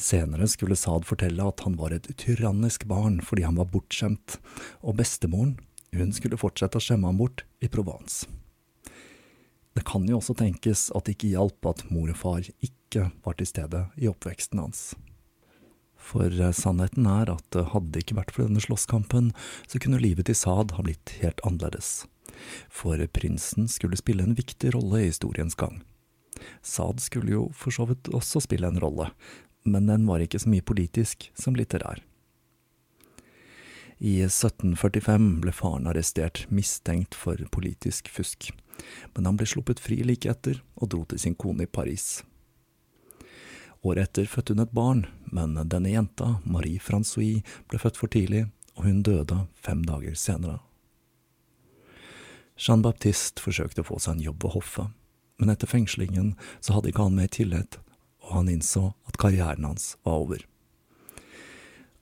Senere 0.00 0.48
skulle 0.48 0.78
Saad 0.80 1.04
fortelle 1.04 1.44
at 1.44 1.60
han 1.66 1.76
var 1.76 1.92
et 1.92 2.08
tyrannisk 2.16 2.86
barn 2.88 3.18
fordi 3.20 3.44
han 3.44 3.58
var 3.60 3.68
bortskjemt, 3.68 4.38
og 4.80 4.96
bestemoren, 5.02 5.58
hun 5.92 6.14
skulle 6.16 6.38
fortsette 6.40 6.78
å 6.78 6.84
skjemme 6.84 7.10
ham 7.10 7.18
bort 7.20 7.44
i 7.60 7.68
Provence. 7.68 8.28
Det 9.76 9.84
kan 9.86 10.06
jo 10.08 10.18
også 10.18 10.36
tenkes 10.38 10.88
at 10.96 11.04
det 11.06 11.18
ikke 11.18 11.34
hjalp 11.34 11.68
at 11.68 11.84
mor 11.92 12.08
og 12.10 12.18
far 12.18 12.46
ikke 12.64 13.10
var 13.24 13.36
til 13.38 13.48
stede 13.50 13.84
i 14.00 14.08
oppveksten 14.10 14.62
hans. 14.62 14.82
For 16.00 16.32
eh, 16.32 16.54
sannheten 16.56 17.06
er 17.06 17.30
at 17.34 17.58
hadde 17.74 17.92
det 17.92 18.06
ikke 18.06 18.16
vært 18.22 18.32
for 18.34 18.48
denne 18.48 18.62
slåsskampen, 18.64 19.30
så 19.68 19.82
kunne 19.82 20.00
livet 20.00 20.30
til 20.30 20.38
Saad 20.38 20.74
ha 20.78 20.86
blitt 20.86 21.12
helt 21.20 21.44
annerledes. 21.46 22.06
For 22.68 23.00
prinsen 23.12 23.68
skulle 23.68 23.98
spille 24.00 24.26
en 24.26 24.36
viktig 24.38 24.74
rolle 24.76 25.02
i 25.02 25.10
historiens 25.10 25.56
gang. 25.58 25.80
Saad 26.62 27.02
skulle 27.04 27.34
jo 27.34 27.48
for 27.56 27.74
så 27.74 27.86
vidt 27.90 28.08
også 28.16 28.42
spille 28.44 28.68
en 28.68 28.80
rolle, 28.80 29.10
men 29.64 29.90
den 29.90 30.06
var 30.08 30.24
ikke 30.24 30.40
så 30.40 30.48
mye 30.52 30.64
politisk 30.64 31.30
som 31.36 31.58
litterær. 31.58 32.00
I 34.00 34.22
1745 34.24 35.42
ble 35.44 35.52
faren 35.52 35.90
arrestert, 35.90 36.46
mistenkt 36.48 37.12
for 37.18 37.36
politisk 37.52 38.08
fusk 38.08 38.48
men 39.14 39.26
han 39.26 39.38
ble 39.38 39.48
sluppet 39.48 39.80
fri 39.82 40.00
like 40.06 40.30
etter 40.30 40.60
og 40.80 40.92
dro 40.92 41.04
til 41.08 41.20
sin 41.22 41.36
kone 41.38 41.66
i 41.66 41.70
Paris. 41.70 42.22
Året 43.80 44.10
etter 44.10 44.28
fødte 44.28 44.54
hun 44.54 44.64
et 44.66 44.74
barn, 44.76 45.06
men 45.32 45.56
denne 45.72 45.92
jenta, 45.92 46.34
Marie 46.44 46.80
Francois, 46.82 47.40
ble 47.68 47.80
født 47.80 48.00
for 48.00 48.12
tidlig, 48.12 48.44
og 48.76 48.84
hun 48.84 49.00
døde 49.06 49.46
fem 49.56 49.80
dager 49.86 50.16
senere. 50.20 50.58
Jean-Baptiste 52.60 53.40
forsøkte 53.40 53.80
å 53.80 53.88
få 53.88 53.98
seg 54.02 54.18
en 54.18 54.26
jobb 54.28 54.44
ved 54.44 54.54
hoffet, 54.58 54.96
men 55.40 55.52
etter 55.52 55.70
fengslingen 55.70 56.34
så 56.60 56.76
hadde 56.76 56.90
ikke 56.92 57.06
han 57.06 57.16
mer 57.16 57.30
tillit, 57.32 57.78
og 58.26 58.34
han 58.36 58.50
innså 58.52 58.90
at 59.08 59.16
karrieren 59.20 59.64
hans 59.64 59.94
var 60.04 60.26
over. 60.26 60.42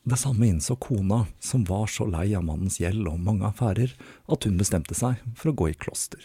Det 0.09 0.17
samme 0.19 0.49
innså 0.49 0.75
kona, 0.81 1.27
som 1.39 1.67
var 1.69 1.87
så 1.93 2.07
lei 2.09 2.33
av 2.35 2.47
mannens 2.49 2.81
gjeld 2.81 3.07
og 3.11 3.21
mange 3.23 3.47
affærer 3.47 3.93
at 4.27 4.47
hun 4.49 4.59
bestemte 4.59 4.97
seg 4.97 5.21
for 5.37 5.53
å 5.53 5.57
gå 5.61 5.69
i 5.71 5.77
kloster. 5.79 6.25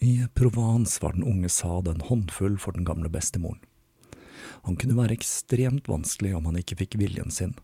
I 0.00 0.28
Provence 0.36 1.00
var 1.02 1.16
den 1.16 1.26
unge 1.26 1.50
Sade 1.52 1.94
en 1.94 2.04
håndfull 2.06 2.60
for 2.60 2.76
den 2.76 2.86
gamle 2.86 3.10
bestemoren. 3.12 3.58
Han 4.68 4.76
kunne 4.76 4.96
være 4.96 5.16
ekstremt 5.16 5.88
vanskelig 5.88 6.34
om 6.36 6.46
han 6.48 6.60
ikke 6.60 6.78
fikk 6.82 6.98
viljen 7.00 7.32
sin, 7.32 7.56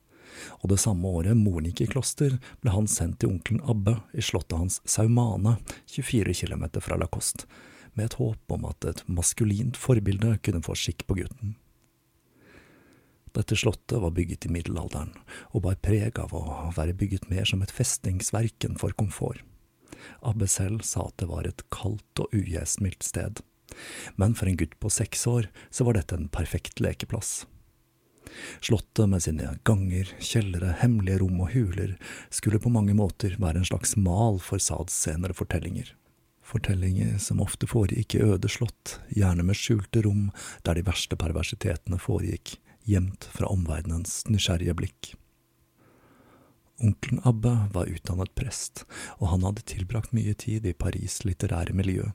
og 0.61 0.71
det 0.73 0.81
samme 0.83 1.09
året 1.09 1.38
moren 1.38 1.69
gikk 1.71 1.85
i 1.87 1.90
kloster, 1.95 2.38
ble 2.62 2.75
han 2.75 2.88
sendt 2.90 3.21
til 3.21 3.35
onkelen 3.35 3.62
Abbe 3.69 3.99
i 4.16 4.25
slottet 4.25 4.59
hans 4.59 4.81
Saumane, 4.88 5.57
24 5.93 6.35
km 6.43 6.66
fra 6.85 6.99
Lacoste, 7.00 7.49
med 7.97 8.11
et 8.11 8.19
håp 8.21 8.52
om 8.52 8.66
at 8.69 8.85
et 8.88 9.05
maskulint 9.09 9.78
forbilde 9.81 10.37
kunne 10.45 10.64
få 10.64 10.76
skikk 10.76 11.07
på 11.09 11.19
gutten. 11.23 11.57
Dette 13.37 13.57
slottet 13.57 14.00
var 14.00 14.14
bygget 14.16 14.47
i 14.49 14.52
middelalderen, 14.52 15.12
og 15.52 15.66
bar 15.66 15.76
preg 15.85 16.16
av 16.21 16.33
å 16.37 16.71
være 16.76 16.97
bygget 16.97 17.28
mer 17.28 17.45
som 17.49 17.64
et 17.64 17.73
festningsverk 17.75 18.64
enn 18.64 18.78
for 18.81 18.97
komfort. 18.97 19.43
Abbe 20.25 20.49
selv 20.49 20.85
sa 20.88 21.09
at 21.09 21.19
det 21.21 21.28
var 21.28 21.49
et 21.49 21.64
kaldt 21.73 22.23
og 22.23 22.33
ugjestmildt 22.37 23.05
sted, 23.05 23.43
men 24.16 24.37
for 24.38 24.49
en 24.49 24.57
gutt 24.57 24.76
på 24.81 24.93
seks 24.93 25.26
år 25.28 25.50
så 25.69 25.85
var 25.85 25.99
dette 25.99 26.16
en 26.16 26.31
perfekt 26.33 26.81
lekeplass. 26.81 27.45
Slottet 28.61 29.09
med 29.11 29.23
sine 29.25 29.52
ganger, 29.68 30.09
kjellere, 30.21 30.75
hemmelige 30.80 31.21
rom 31.23 31.40
og 31.45 31.52
huler 31.54 31.97
skulle 32.30 32.61
på 32.62 32.73
mange 32.73 32.97
måter 32.97 33.37
være 33.42 33.62
en 33.62 33.68
slags 33.68 33.97
mal 33.97 34.40
for 34.42 34.62
Sads 34.62 34.97
senere 35.06 35.37
fortellinger. 35.37 35.92
Fortellinger 36.47 37.18
som 37.18 37.42
ofte 37.42 37.66
foregikk 37.66 38.14
i 38.14 38.23
øde 38.23 38.49
slott, 38.50 39.00
gjerne 39.11 39.42
med 39.47 39.59
skjulte 39.59 40.04
rom 40.06 40.28
der 40.66 40.78
de 40.78 40.85
verste 40.87 41.18
perversitetene 41.18 41.99
foregikk, 41.99 42.56
gjemt 42.87 43.26
fra 43.35 43.50
omverdenens 43.50 44.21
nysgjerrige 44.30 44.76
blikk. 44.78 45.14
Onkelen 46.76 47.23
Abbe 47.25 47.54
var 47.73 47.88
utdannet 47.88 48.35
prest, 48.37 48.85
og 49.18 49.30
han 49.33 49.47
hadde 49.47 49.64
tilbrakt 49.66 50.12
mye 50.14 50.37
tid 50.38 50.66
i 50.68 50.76
Paris' 50.76 51.23
litterære 51.25 51.75
miljø, 51.75 52.11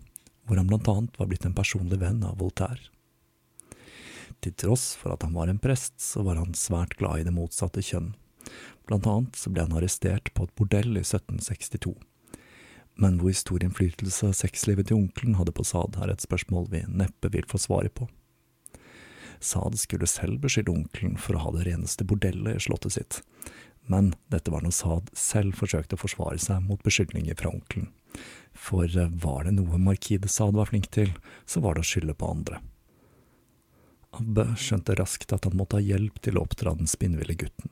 hvor 0.46 0.62
han 0.62 0.70
blant 0.70 0.88
annet 0.92 1.18
var 1.20 1.32
blitt 1.32 1.48
en 1.50 1.58
personlig 1.58 2.00
venn 2.02 2.22
av 2.28 2.38
Voltaire. 2.40 2.92
Til 4.42 4.56
tross 4.58 4.96
for 4.98 5.14
at 5.14 5.22
han 5.26 5.36
var 5.38 5.52
en 5.52 5.62
prest, 5.62 6.00
så 6.02 6.24
var 6.26 6.40
han 6.42 6.56
svært 6.58 6.96
glad 6.98 7.22
i 7.22 7.26
det 7.28 7.34
motsatte 7.36 7.84
kjønn. 7.86 8.16
Blant 8.90 9.06
annet 9.08 9.38
så 9.38 9.52
ble 9.54 9.68
han 9.68 9.76
arrestert 9.78 10.32
på 10.34 10.48
et 10.48 10.56
bordell 10.58 10.96
i 10.98 11.04
1762. 11.04 11.94
Men 13.02 13.20
hvor 13.22 13.36
stor 13.38 13.64
innflytelse 13.64 14.32
sexlivet 14.36 14.90
til 14.90 14.98
onkelen 14.98 15.38
hadde 15.38 15.54
på 15.56 15.66
Saad, 15.66 15.96
er 16.02 16.12
et 16.12 16.26
spørsmål 16.26 16.68
vi 16.74 16.82
neppe 16.90 17.32
vil 17.34 17.48
få 17.48 17.62
svaret 17.62 17.94
på. 17.96 18.10
Saad 19.42 19.78
skulle 19.82 20.10
selv 20.10 20.42
beskylde 20.42 20.74
onkelen 20.74 21.16
for 21.22 21.38
å 21.38 21.46
ha 21.46 21.54
det 21.56 21.66
reneste 21.70 22.06
bordellet 22.06 22.58
i 22.58 22.66
slottet 22.66 22.98
sitt, 22.98 23.22
men 23.90 24.12
dette 24.34 24.54
var 24.54 24.66
når 24.66 24.76
Saad 24.78 25.10
selv 25.18 25.58
forsøkte 25.58 25.98
å 25.98 26.02
forsvare 26.02 26.42
seg 26.42 26.62
mot 26.66 26.82
beskyldninger 26.86 27.38
fra 27.40 27.54
onkelen. 27.54 27.90
For 28.54 28.90
var 29.24 29.48
det 29.48 29.56
noe 29.56 29.80
Markide 29.82 30.30
Saad 30.30 30.58
var 30.58 30.70
flink 30.70 30.92
til, 30.94 31.14
så 31.46 31.64
var 31.64 31.78
det 31.78 31.86
å 31.86 31.90
skylde 31.94 32.18
på 32.18 32.30
andre. 32.30 32.62
Abbe 34.12 34.46
skjønte 34.60 34.96
raskt 35.00 35.32
at 35.36 35.48
han 35.48 35.56
måtte 35.58 35.80
ha 35.80 35.86
hjelp 35.86 36.20
til 36.24 36.38
å 36.38 36.46
oppdra 36.46 36.76
den 36.76 36.90
spinnville 36.90 37.38
gutten. 37.40 37.72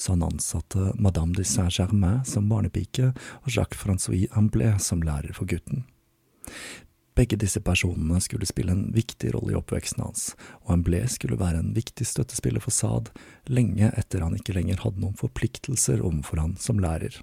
Så 0.00 0.14
han 0.14 0.24
ansatte 0.24 0.92
Madame 0.96 1.36
de 1.36 1.44
Saint-Germain 1.44 2.24
som 2.24 2.48
barnepike 2.48 3.10
og 3.12 3.50
Jacques 3.52 3.80
Francois 3.80 4.30
Amblé 4.32 4.72
som 4.80 5.04
lærer 5.04 5.36
for 5.36 5.50
gutten. 5.50 5.84
Begge 7.18 7.36
disse 7.36 7.60
personene 7.60 8.20
skulle 8.24 8.48
spille 8.48 8.72
en 8.72 8.86
viktig 8.94 9.34
rolle 9.34 9.52
i 9.52 9.58
oppveksten 9.58 10.00
hans, 10.00 10.30
og 10.64 10.78
Amblé 10.78 11.02
skulle 11.10 11.36
være 11.40 11.60
en 11.60 11.74
viktig 11.76 12.06
støttespiller 12.08 12.62
for 12.64 12.72
Saad 12.72 13.10
lenge 13.50 13.90
etter 13.98 14.24
han 14.24 14.38
ikke 14.38 14.54
lenger 14.56 14.80
hadde 14.84 15.02
noen 15.02 15.18
forpliktelser 15.18 16.00
overfor 16.00 16.40
han 16.40 16.54
som 16.56 16.80
lærer. 16.80 17.18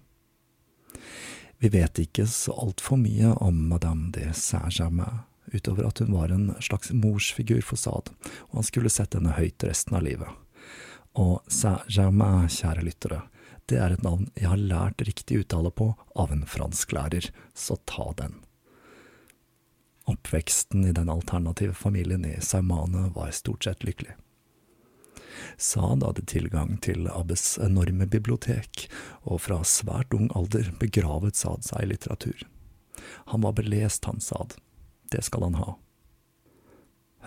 Vi 1.58 1.72
vet 1.74 1.98
ikke 2.04 2.28
så 2.30 2.54
altfor 2.54 3.00
mye 3.02 3.32
om 3.42 3.64
Madame 3.72 4.12
de 4.14 4.28
Saint-Germain, 4.38 5.24
utover 5.54 5.88
at 5.88 6.02
hun 6.04 6.14
var 6.14 6.34
en 6.34 6.52
slags 6.64 6.92
morsfigur 6.92 7.62
for 7.66 7.80
Saad, 7.80 8.12
og 8.50 8.60
han 8.60 8.68
skulle 8.68 8.92
sett 8.94 9.18
henne 9.18 9.36
høyt 9.38 9.64
resten 9.68 9.98
av 9.98 10.06
livet. 10.08 10.30
Og 11.18 11.42
Saint-Germain, 11.52 12.50
kjære 12.52 12.86
lyttere, 12.86 13.22
det 13.68 13.80
er 13.84 13.96
et 13.96 14.04
navn 14.06 14.30
jeg 14.38 14.48
har 14.48 14.62
lært 14.62 15.02
riktig 15.04 15.42
uttale 15.42 15.72
på 15.76 15.92
av 16.16 16.32
en 16.32 16.46
fransklærer, 16.48 17.32
så 17.54 17.80
ta 17.90 18.12
den. 18.20 18.38
Oppveksten 20.08 20.86
i 20.88 20.94
den 20.96 21.10
alternative 21.12 21.74
familien 21.76 22.24
i 22.26 22.38
Saumane 22.40 23.10
var 23.16 23.34
stort 23.36 23.68
sett 23.68 23.84
lykkelig. 23.84 24.16
Saad 25.58 26.06
hadde 26.06 26.24
tilgang 26.30 26.78
til 26.82 27.10
Abbes 27.12 27.58
enorme 27.62 28.08
bibliotek, 28.10 28.88
og 29.28 29.42
fra 29.46 29.60
svært 29.68 30.16
ung 30.16 30.30
alder 30.38 30.72
begravet 30.80 31.36
Saad 31.36 31.68
seg 31.68 31.84
i 31.84 31.92
litteratur. 31.92 32.46
Han 33.34 33.44
var 33.44 33.58
belest, 33.60 34.08
han 34.08 34.24
Saad. 34.24 34.56
Det 35.12 35.24
skal 35.24 35.48
han 35.48 35.60
ha. 35.60 35.76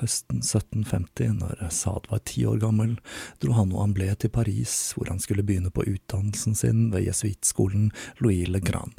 Høsten 0.01 0.39
1750, 0.39 1.33
når 1.43 1.69
Saad 1.71 2.07
var 2.09 2.23
ti 2.25 2.47
år 2.47 2.57
gammel, 2.63 2.97
dro 3.39 3.53
han 3.53 3.73
og 3.75 3.83
han 3.83 3.95
ble 3.97 4.09
til 4.17 4.33
Paris, 4.33 4.95
hvor 4.97 5.11
han 5.13 5.21
skulle 5.21 5.45
begynne 5.45 5.73
på 5.75 5.85
utdannelsen 5.85 6.57
sin 6.57 6.87
ved 6.95 7.05
jesuittskolen 7.05 7.91
Louis 8.19 8.49
Le 8.49 8.63
Grand, 8.65 8.97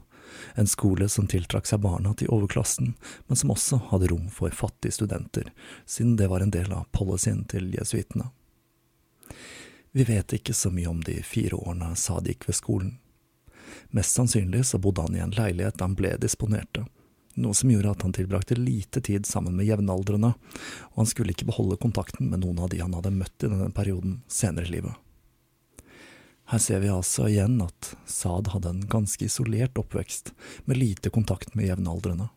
en 0.56 0.70
skole 0.70 1.10
som 1.10 1.26
tiltrakk 1.32 1.66
seg 1.66 1.82
barna 1.82 2.14
til 2.14 2.30
overklassen, 2.30 2.94
men 3.28 3.40
som 3.40 3.54
også 3.56 3.82
hadde 3.90 4.12
rom 4.14 4.30
for 4.30 4.54
fattige 4.54 4.94
studenter, 5.00 5.50
siden 5.86 6.20
det 6.22 6.30
var 6.30 6.46
en 6.46 6.54
del 6.54 6.70
av 6.76 6.86
policyen 6.94 7.48
til 7.50 7.74
jesuittene. 7.74 8.30
Vi 9.92 10.06
vet 10.08 10.38
ikke 10.38 10.54
så 10.54 10.70
mye 10.72 10.88
om 10.88 11.02
de 11.04 11.18
fire 11.26 11.58
årene 11.58 11.96
Saad 12.00 12.30
gikk 12.30 12.46
ved 12.48 12.62
skolen. 12.62 12.94
Mest 13.90 14.16
sannsynlig 14.16 14.68
så 14.70 14.78
bodde 14.78 15.02
han 15.02 15.18
i 15.18 15.24
en 15.24 15.34
leilighet 15.36 15.82
han 15.82 15.98
ble 15.98 16.14
disponerte, 16.22 16.86
noe 17.40 17.56
som 17.58 17.72
gjorde 17.72 17.94
at 17.94 18.04
han 18.06 18.16
tilbrakte 18.16 18.58
lite 18.60 19.02
tid 19.04 19.28
sammen 19.30 19.56
med 19.58 19.68
jevnaldrende, 19.70 20.34
og 20.92 21.00
han 21.00 21.10
skulle 21.10 21.36
ikke 21.36 21.48
beholde 21.52 21.80
kontakten 21.82 22.32
med 22.32 22.44
noen 22.44 22.60
av 22.64 22.72
de 22.72 22.82
han 22.82 22.96
hadde 22.98 23.14
møtt 23.16 23.46
i 23.46 23.52
denne 23.52 23.70
perioden 23.76 24.20
senere 24.32 24.68
i 24.68 24.76
livet. 24.78 24.98
Her 26.52 26.60
ser 26.60 26.82
vi 26.84 26.92
altså 26.92 27.30
igjen 27.30 27.62
at 27.64 27.94
Saad 28.10 28.52
hadde 28.52 28.74
en 28.74 28.84
ganske 28.92 29.24
isolert 29.24 29.78
oppvekst, 29.80 30.34
med 30.68 30.82
lite 30.82 31.14
kontakt 31.14 31.56
med 31.56 31.70
jevnaldrende. 31.70 32.28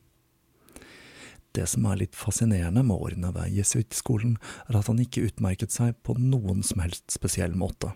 Det 1.54 1.66
som 1.70 1.86
er 1.86 2.00
litt 2.00 2.14
fascinerende 2.18 2.82
med 2.86 2.98
årene 2.98 3.32
ved 3.34 3.54
jesuittskolen, 3.54 4.38
er 4.68 4.78
at 4.78 4.90
han 4.90 5.02
ikke 5.02 5.26
utmerket 5.26 5.74
seg 5.74 5.98
på 6.06 6.18
noen 6.18 6.62
som 6.66 6.82
helst 6.82 7.14
spesiell 7.14 7.54
måte 7.58 7.94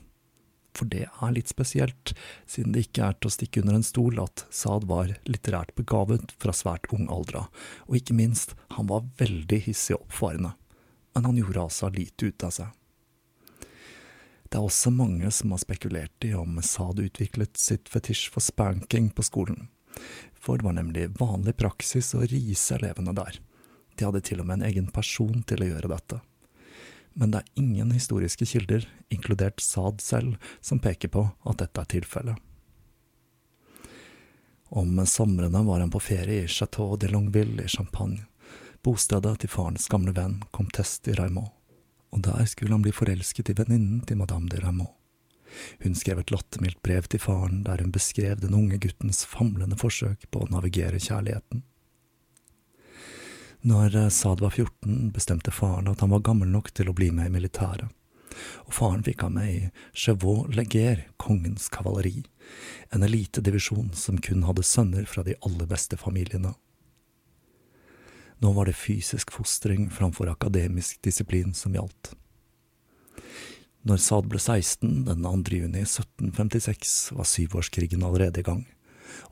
for 0.79 0.91
det 0.93 1.07
er 1.09 1.35
litt 1.35 1.51
spesielt, 1.51 2.15
siden 2.47 2.75
det 2.75 2.87
ikke 2.87 3.09
er 3.09 3.19
til 3.19 3.31
å 3.31 3.35
stikke 3.35 3.63
under 3.65 3.79
en 3.79 3.87
stol 3.87 4.21
at 4.23 4.45
Saad 4.55 4.87
var 4.91 5.13
litterært 5.29 5.75
begavet 5.79 6.35
fra 6.39 6.55
svært 6.55 6.89
ung 6.95 7.09
alder 7.13 7.43
av, 7.43 7.65
og 7.89 7.99
ikke 7.99 8.17
minst, 8.19 8.55
han 8.77 8.91
var 8.91 9.09
veldig 9.21 9.63
hissig 9.67 9.97
og 9.97 10.07
oppfarende, 10.07 10.53
men 11.17 11.29
han 11.29 11.41
gjorde 11.41 11.65
altså 11.67 11.91
lite 11.95 12.31
ut 12.31 12.47
av 12.47 12.55
seg. 12.55 12.75
Det 14.49 14.57
er 14.57 14.65
også 14.65 14.93
mange 14.95 15.29
som 15.35 15.53
har 15.53 15.61
spekulert 15.61 16.25
i 16.25 16.33
om 16.39 16.57
Saad 16.65 17.03
utviklet 17.05 17.59
sitt 17.61 17.91
fetisj 17.93 18.31
for 18.33 18.45
spanking 18.45 19.11
på 19.13 19.27
skolen, 19.27 19.69
for 20.39 20.57
det 20.57 20.69
var 20.69 20.79
nemlig 20.79 21.11
vanlig 21.19 21.59
praksis 21.59 22.15
å 22.17 22.25
rise 22.25 22.79
elevene 22.79 23.13
der. 23.19 23.43
De 23.99 24.07
hadde 24.07 24.23
til 24.25 24.41
og 24.41 24.49
med 24.49 24.61
en 24.61 24.69
egen 24.71 24.89
person 24.95 25.43
til 25.43 25.65
å 25.65 25.73
gjøre 25.75 25.91
dette 25.91 26.23
men 27.19 27.33
det 27.33 27.41
er 27.41 27.63
ingen 27.63 27.91
historiske 27.91 28.47
kilder, 28.47 28.85
inkludert 29.11 29.61
Saad 29.61 30.01
selv, 30.01 30.37
som 30.61 30.79
peker 30.79 31.11
på 31.11 31.25
at 31.43 31.59
dette 31.59 31.83
er 31.83 31.91
tilfellet. 31.91 32.45
Om 34.69 35.01
somrene 35.09 35.63
var 35.67 35.81
han 35.81 35.91
på 35.91 36.01
ferie 36.05 36.45
i 36.45 36.51
Chateau 36.53 36.97
de 36.97 37.09
Longueville 37.11 37.65
i 37.65 37.73
Champagne, 37.73 38.27
bostedet 38.85 39.41
til 39.43 39.51
farens 39.51 39.89
gamle 39.91 40.13
venn 40.15 40.43
Comtesse 40.55 41.03
de 41.09 41.17
Raymond, 41.19 41.51
og 42.15 42.23
der 42.25 42.45
skulle 42.47 42.77
han 42.77 42.85
bli 42.85 42.93
forelsket 42.95 43.51
i 43.51 43.57
venninnen 43.59 44.05
til 44.07 44.21
madame 44.21 44.53
de 44.53 44.61
Raymond. 44.63 44.95
Hun 45.83 45.97
skrev 45.97 46.21
et 46.21 46.31
lattermildt 46.31 46.83
brev 46.85 47.09
til 47.09 47.23
faren 47.25 47.65
der 47.67 47.81
hun 47.83 47.91
beskrev 47.91 48.39
den 48.43 48.55
unge 48.55 48.79
guttens 48.79 49.25
famlende 49.27 49.79
forsøk 49.81 50.29
på 50.31 50.45
å 50.45 50.51
navigere 50.53 51.01
kjærligheten. 51.03 51.65
Når 53.67 53.97
eh, 53.97 54.09
Saad 54.09 54.41
var 54.41 54.51
14, 54.51 55.11
bestemte 55.11 55.51
faren 55.51 55.89
at 55.91 56.01
han 56.01 56.13
var 56.13 56.23
gammel 56.23 56.51
nok 56.53 56.71
til 56.71 56.91
å 56.91 56.95
bli 56.95 57.11
med 57.11 57.27
i 57.27 57.35
militæret, 57.35 57.91
og 58.69 58.75
faren 58.75 59.03
fikk 59.03 59.25
ham 59.27 59.35
med 59.35 59.51
i 59.51 59.63
Chevaux 59.91 60.47
Leger, 60.55 61.09
kongens 61.19 61.67
kavaleri, 61.75 62.23
en 62.95 63.03
elitedivisjon 63.03 63.91
som 63.99 64.21
kun 64.23 64.47
hadde 64.47 64.63
sønner 64.63 65.11
fra 65.11 65.27
de 65.27 65.35
aller 65.43 65.67
beste 65.67 65.99
familiene. 65.99 66.55
Nå 68.39 68.55
var 68.55 68.71
det 68.71 68.79
fysisk 68.79 69.35
fostring 69.35 69.89
framfor 69.91 70.31
akademisk 70.31 71.03
disiplin 71.03 71.51
som 71.51 71.75
gjaldt. 71.75 72.13
Når 73.83 73.99
Saad 74.05 74.31
ble 74.31 74.39
16, 74.39 75.03
den 75.09 75.27
2. 75.27 75.59
juni 75.59 75.83
1756, 75.83 76.99
var 77.19 77.27
syvårskrigen 77.27 78.07
allerede 78.07 78.45
i 78.45 78.47
gang 78.47 78.67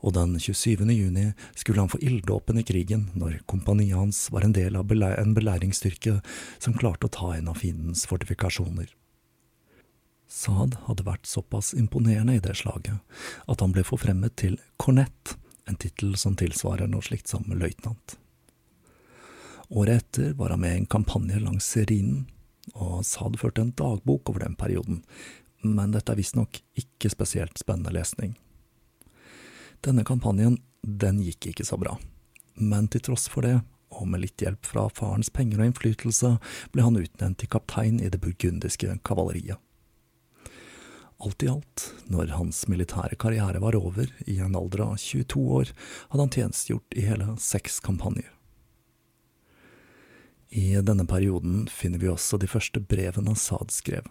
og 0.01 0.13
den 0.17 0.35
27. 0.39 0.85
juni 0.91 1.31
skulle 1.55 1.81
han 1.83 1.91
få 1.91 1.99
ilddåpen 2.03 2.59
i 2.61 2.65
krigen 2.67 3.07
når 3.17 3.41
kompaniet 3.45 3.97
hans 3.97 4.27
var 4.31 4.45
en 4.45 4.55
del 4.55 4.77
av 4.79 4.91
en 4.91 5.33
belæringsstyrke 5.37 6.19
som 6.59 6.77
klarte 6.77 7.09
å 7.09 7.13
ta 7.13 7.33
en 7.35 7.51
av 7.51 7.59
fiendens 7.61 8.05
fortifikasjoner. 8.09 8.93
Saad 10.27 10.75
hadde 10.87 11.07
vært 11.07 11.27
såpass 11.27 11.73
imponerende 11.73 12.35
i 12.35 12.43
det 12.43 12.57
slaget 12.59 12.99
at 13.47 13.63
han 13.63 13.73
ble 13.75 13.85
forfremmet 13.87 14.35
til 14.39 14.57
kornett, 14.77 15.37
en 15.67 15.79
tittel 15.79 16.15
som 16.19 16.35
tilsvarer 16.39 16.87
noe 16.91 17.03
slikt 17.03 17.31
som 17.31 17.47
løytnant. 17.47 18.17
Året 19.69 20.03
etter 20.03 20.33
var 20.39 20.53
han 20.53 20.63
med 20.63 20.75
i 20.75 20.81
en 20.81 20.89
kampanje 20.91 21.39
langs 21.43 21.67
Rhinen, 21.77 22.25
og 22.75 23.03
Saad 23.07 23.39
førte 23.39 23.63
en 23.63 23.75
dagbok 23.75 24.29
over 24.31 24.43
den 24.45 24.55
perioden, 24.59 25.01
men 25.63 25.95
dette 25.95 26.13
er 26.13 26.19
visstnok 26.19 26.59
ikke 26.79 27.11
spesielt 27.11 27.59
spennende 27.59 27.95
lesning. 27.95 28.35
Denne 29.85 30.03
kampanjen, 30.07 30.57
den 30.81 31.21
gikk 31.21 31.51
ikke 31.51 31.65
så 31.67 31.77
bra, 31.77 31.97
men 32.55 32.87
til 32.91 33.03
tross 33.09 33.27
for 33.29 33.45
det, 33.45 33.59
og 33.93 34.07
med 34.09 34.23
litt 34.23 34.41
hjelp 34.41 34.65
fra 34.67 34.87
farens 34.93 35.29
penger 35.33 35.61
og 35.61 35.69
innflytelse, 35.69 36.33
ble 36.73 36.85
han 36.85 36.99
utnevnt 36.99 37.39
til 37.41 37.51
kaptein 37.51 38.01
i 38.01 38.11
det 38.11 38.21
burgundiske 38.23 38.99
kavaleriet. 39.07 39.61
Alt 41.17 41.43
i 41.43 41.49
alt, 41.49 41.83
når 42.13 42.35
hans 42.37 42.67
militære 42.69 43.17
karriere 43.17 43.61
var 43.61 43.77
over, 43.77 44.11
i 44.29 44.37
en 44.43 44.57
alder 44.57 44.83
av 44.85 44.97
22 45.01 45.45
år, 45.59 45.71
hadde 46.11 46.25
han 46.25 46.33
tjenestegjort 46.35 46.97
i 46.97 47.05
hele 47.07 47.31
seks 47.41 47.79
kampanjer. 47.85 48.29
I 50.53 50.77
denne 50.85 51.07
perioden 51.09 51.65
finner 51.73 51.99
vi 51.99 52.11
også 52.11 52.37
de 52.39 52.47
første 52.47 52.79
brevene 52.79 53.33
Saad 53.35 53.73
skrev, 53.73 54.05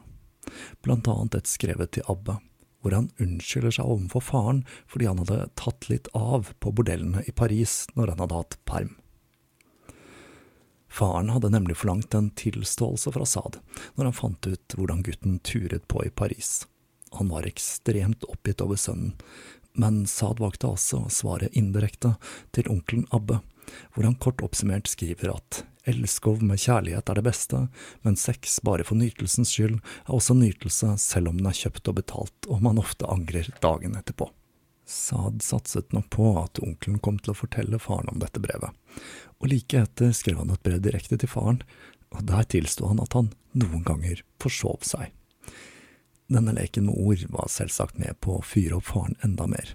blant 0.82 1.06
annet 1.08 1.38
et 1.38 1.50
skrevet 1.50 1.94
til 1.94 2.04
Abbe, 2.10 2.40
hvor 2.86 2.94
han 2.94 3.08
unnskylder 3.18 3.74
seg 3.74 3.88
overfor 3.90 4.22
faren 4.22 4.60
fordi 4.86 5.08
han 5.10 5.18
hadde 5.24 5.48
tatt 5.58 5.88
litt 5.90 6.06
av 6.14 6.52
på 6.62 6.70
bordellene 6.70 7.24
i 7.26 7.34
Paris 7.34 7.80
når 7.98 8.12
han 8.12 8.22
hadde 8.22 8.38
hatt 8.38 8.56
perm. 8.62 8.92
Faren 10.86 11.32
hadde 11.34 11.50
nemlig 11.50 11.74
forlangt 11.80 12.14
en 12.14 12.30
tilståelse 12.38 13.10
fra 13.10 13.26
Saad 13.26 13.58
når 13.98 14.06
han 14.06 14.16
fant 14.20 14.46
ut 14.46 14.78
hvordan 14.78 15.02
gutten 15.02 15.40
turet 15.42 15.88
på 15.90 16.06
i 16.06 16.14
Paris. 16.14 16.62
Han 17.18 17.32
var 17.34 17.48
ekstremt 17.50 18.22
oppgitt 18.30 18.62
over 18.62 18.78
sønnen, 18.78 19.16
men 19.74 20.04
Saad 20.06 20.38
valgte 20.38 20.70
altså 20.70 21.02
å 21.02 21.12
svare 21.12 21.50
indirekte 21.58 22.14
til 22.54 22.70
onkelen 22.70 23.10
Abbe, 23.10 23.42
hvor 23.92 24.06
han 24.06 24.14
kort 24.22 24.46
oppsummert 24.46 24.86
skriver 24.86 25.34
at 25.34 25.64
Elskov 25.86 26.42
med 26.42 26.58
kjærlighet 26.58 27.10
er 27.10 27.18
det 27.18 27.26
beste, 27.28 27.60
men 28.02 28.18
sex 28.18 28.58
bare 28.66 28.84
for 28.86 28.98
nytelsens 28.98 29.52
skyld 29.54 29.76
er 29.78 30.14
også 30.16 30.34
nytelse 30.34 30.96
selv 30.98 31.30
om 31.30 31.38
den 31.38 31.46
er 31.46 31.54
kjøpt 31.54 31.92
og 31.92 32.00
betalt 32.00 32.48
og 32.50 32.64
man 32.66 32.80
ofte 32.82 33.06
angrer 33.06 33.52
dagen 33.62 33.94
etterpå. 33.98 34.28
Saad 34.86 35.42
satset 35.42 35.94
nok 35.94 36.08
på 36.14 36.32
at 36.42 36.58
onkelen 36.62 36.98
kom 37.02 37.18
til 37.18 37.32
å 37.32 37.38
fortelle 37.38 37.78
faren 37.82 38.10
om 38.10 38.18
dette 38.22 38.42
brevet, 38.42 38.74
og 39.38 39.50
like 39.50 39.82
etter 39.82 40.12
skrev 40.14 40.42
han 40.42 40.52
et 40.54 40.62
brev 40.66 40.82
direkte 40.82 41.18
til 41.22 41.30
faren, 41.30 41.62
og 42.14 42.26
der 42.26 42.46
tilsto 42.50 42.90
han 42.90 43.02
at 43.02 43.14
han 43.18 43.32
noen 43.58 43.82
ganger 43.86 44.22
forsov 44.42 44.86
seg. 44.86 45.10
Denne 46.30 46.54
leken 46.54 46.88
med 46.88 46.98
ord 46.98 47.26
var 47.30 47.50
selvsagt 47.50 47.98
med 48.02 48.18
på 48.22 48.38
å 48.38 48.46
fyre 48.46 48.78
opp 48.78 48.90
faren 48.90 49.18
enda 49.26 49.46
mer 49.50 49.74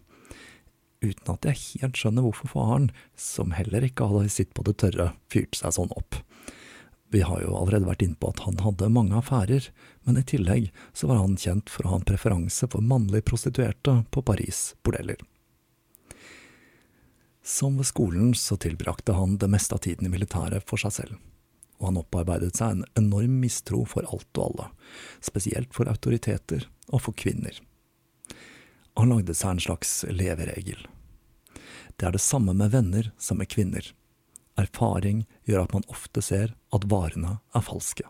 uten 1.02 1.34
at 1.34 1.48
jeg 1.50 1.62
helt 1.82 1.98
skjønner 1.98 2.26
hvorfor 2.26 2.52
faren, 2.54 2.90
som 3.18 3.56
heller 3.58 3.86
ikke 3.86 4.08
hadde 4.10 4.32
sitt 4.34 4.54
på 4.58 4.66
det 4.68 4.78
tørre, 4.84 5.12
fyrte 5.34 5.60
seg 5.60 5.76
sånn 5.78 5.96
opp. 5.98 6.20
Vi 7.12 7.24
har 7.28 7.42
jo 7.44 7.52
allerede 7.58 7.90
vært 7.90 8.06
inne 8.06 8.16
på 8.16 8.30
at 8.32 8.46
han 8.46 8.62
hadde 8.64 8.88
mange 8.94 9.18
affærer, 9.20 9.66
men 10.08 10.20
i 10.20 10.24
tillegg 10.24 10.70
så 10.96 11.10
var 11.10 11.20
han 11.20 11.36
kjent 11.36 11.68
for 11.74 11.84
å 11.84 11.92
ha 11.92 11.98
en 12.00 12.08
preferanse 12.08 12.70
for 12.72 12.86
mannlige 12.86 13.26
prostituerte 13.28 13.98
på 14.16 14.24
Paris' 14.24 14.78
bordeller. 14.86 15.20
Som 17.44 17.82
ved 17.82 17.90
skolen 17.90 18.32
så 18.38 18.56
tilbrakte 18.62 19.18
han 19.18 19.36
det 19.42 19.50
meste 19.52 19.76
av 19.76 19.82
tiden 19.84 20.08
i 20.08 20.14
militæret 20.14 20.64
for 20.70 20.80
seg 20.80 20.96
selv, 20.96 21.18
og 21.82 21.90
han 21.90 22.00
opparbeidet 22.00 22.54
seg 22.56 22.78
en 22.78 22.86
enorm 23.02 23.42
mistro 23.42 23.82
for 23.90 24.08
alt 24.08 24.32
og 24.38 24.46
alle, 24.48 24.70
spesielt 25.26 25.74
for 25.76 25.92
autoriteter 25.92 26.70
og 26.94 27.04
for 27.10 27.18
kvinner. 27.18 27.58
Han 29.00 29.14
lagde 29.14 29.36
seg 29.38 29.56
en 29.56 29.64
slags 29.64 29.94
leveregel. 30.10 30.88
Det 31.96 32.08
er 32.08 32.16
det 32.16 32.24
samme 32.24 32.54
med 32.58 32.74
venner 32.74 33.12
som 33.22 33.40
med 33.40 33.50
kvinner. 33.52 33.86
Erfaring 34.60 35.26
gjør 35.48 35.66
at 35.66 35.76
man 35.78 35.88
ofte 35.92 36.24
ser 36.26 36.56
at 36.76 36.88
varene 36.92 37.38
er 37.56 37.66
falske. 37.66 38.08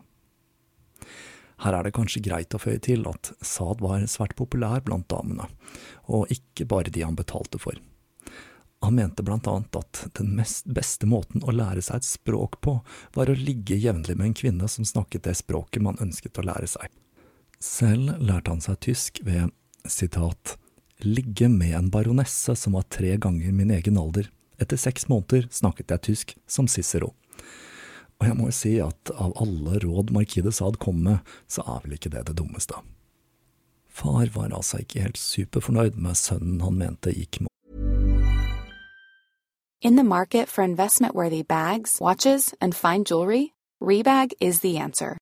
Her 1.62 1.76
er 1.78 1.86
det 1.86 1.94
kanskje 1.94 2.24
greit 2.24 2.54
å 2.56 2.60
føye 2.62 2.80
til 2.82 3.04
at 3.06 3.30
Saad 3.46 3.82
var 3.84 4.02
svært 4.10 4.34
populær 4.38 4.82
blant 4.82 5.06
damene, 5.12 5.46
og 6.10 6.30
ikke 6.34 6.66
bare 6.66 6.90
de 6.90 7.04
han 7.06 7.18
betalte 7.18 7.60
for. 7.62 7.78
Han 8.82 8.96
mente 8.98 9.22
blant 9.22 9.46
annet 9.46 9.76
at 9.78 10.00
den 10.18 10.34
beste 10.74 11.06
måten 11.06 11.44
å 11.46 11.54
lære 11.54 11.84
seg 11.86 12.00
et 12.00 12.08
språk 12.08 12.58
på, 12.66 12.80
var 13.14 13.30
å 13.30 13.38
ligge 13.38 13.78
jevnlig 13.78 14.16
med 14.18 14.32
en 14.32 14.40
kvinne 14.40 14.66
som 14.68 14.88
snakket 14.88 15.28
det 15.28 15.36
språket 15.38 15.84
man 15.86 16.00
ønsket 16.02 16.40
å 16.42 16.46
lære 16.48 16.66
seg. 16.66 16.88
Selv 17.62 18.18
lærte 18.18 18.50
han 18.50 18.64
seg 18.64 18.80
tysk 18.82 19.22
ved, 19.22 19.54
sitat, 19.86 20.56
ligge 21.04 21.48
med 21.48 21.74
en 21.76 21.90
baronesse 21.90 22.54
som 22.56 22.76
var 22.76 22.86
tre 22.90 23.16
ganger 23.16 23.52
min 23.52 23.70
egen 23.74 23.98
alder. 23.98 24.28
Etter 24.60 24.78
seks 24.78 25.08
måneder 25.10 25.48
snakket 25.50 25.90
jeg 25.90 26.04
tysk 26.08 26.34
som 26.46 26.68
Cicero. 26.68 27.12
Og 28.20 28.28
jeg 28.28 28.38
må 28.38 28.48
jo 28.50 28.54
si 28.54 28.76
at 28.80 29.10
av 29.18 29.34
alle 29.42 29.80
råd 29.82 30.12
Markide 30.14 30.52
Saad 30.54 30.78
kom 30.82 31.02
med, 31.02 31.18
så 31.50 31.64
er 31.66 31.80
vel 31.82 31.96
ikke 31.96 32.12
det 32.14 32.26
det 32.28 32.36
dummeste. 32.38 32.78
Far 33.92 34.30
var 34.34 34.54
altså 34.54 34.78
ikke 34.80 35.02
helt 35.04 35.18
superfornøyd 35.18 35.98
med 35.98 36.16
sønnen 36.16 36.62
han 36.64 36.78
mente 36.78 37.12
gikk 37.12 37.42
med 37.42 37.48
In 39.84 39.96
the 39.96 40.04
for 40.46 40.62
investment 40.62 41.14
worthy 41.14 41.42
bags, 41.42 42.00
watches, 42.00 42.54
and 42.60 42.72
fine 42.72 43.02
Rebag 43.80 44.32
is 44.40 44.60
the. 44.60 45.21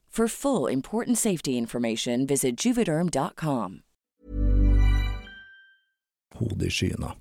For 0.11 0.27
full 0.27 0.67
important 0.73 1.17
safety 1.17 1.57
information, 1.57 2.27
visit 2.27 2.65
juvederm.com. 2.65 3.81
hodet 6.41 6.67
i 6.67 6.69
skyene. 6.69 7.11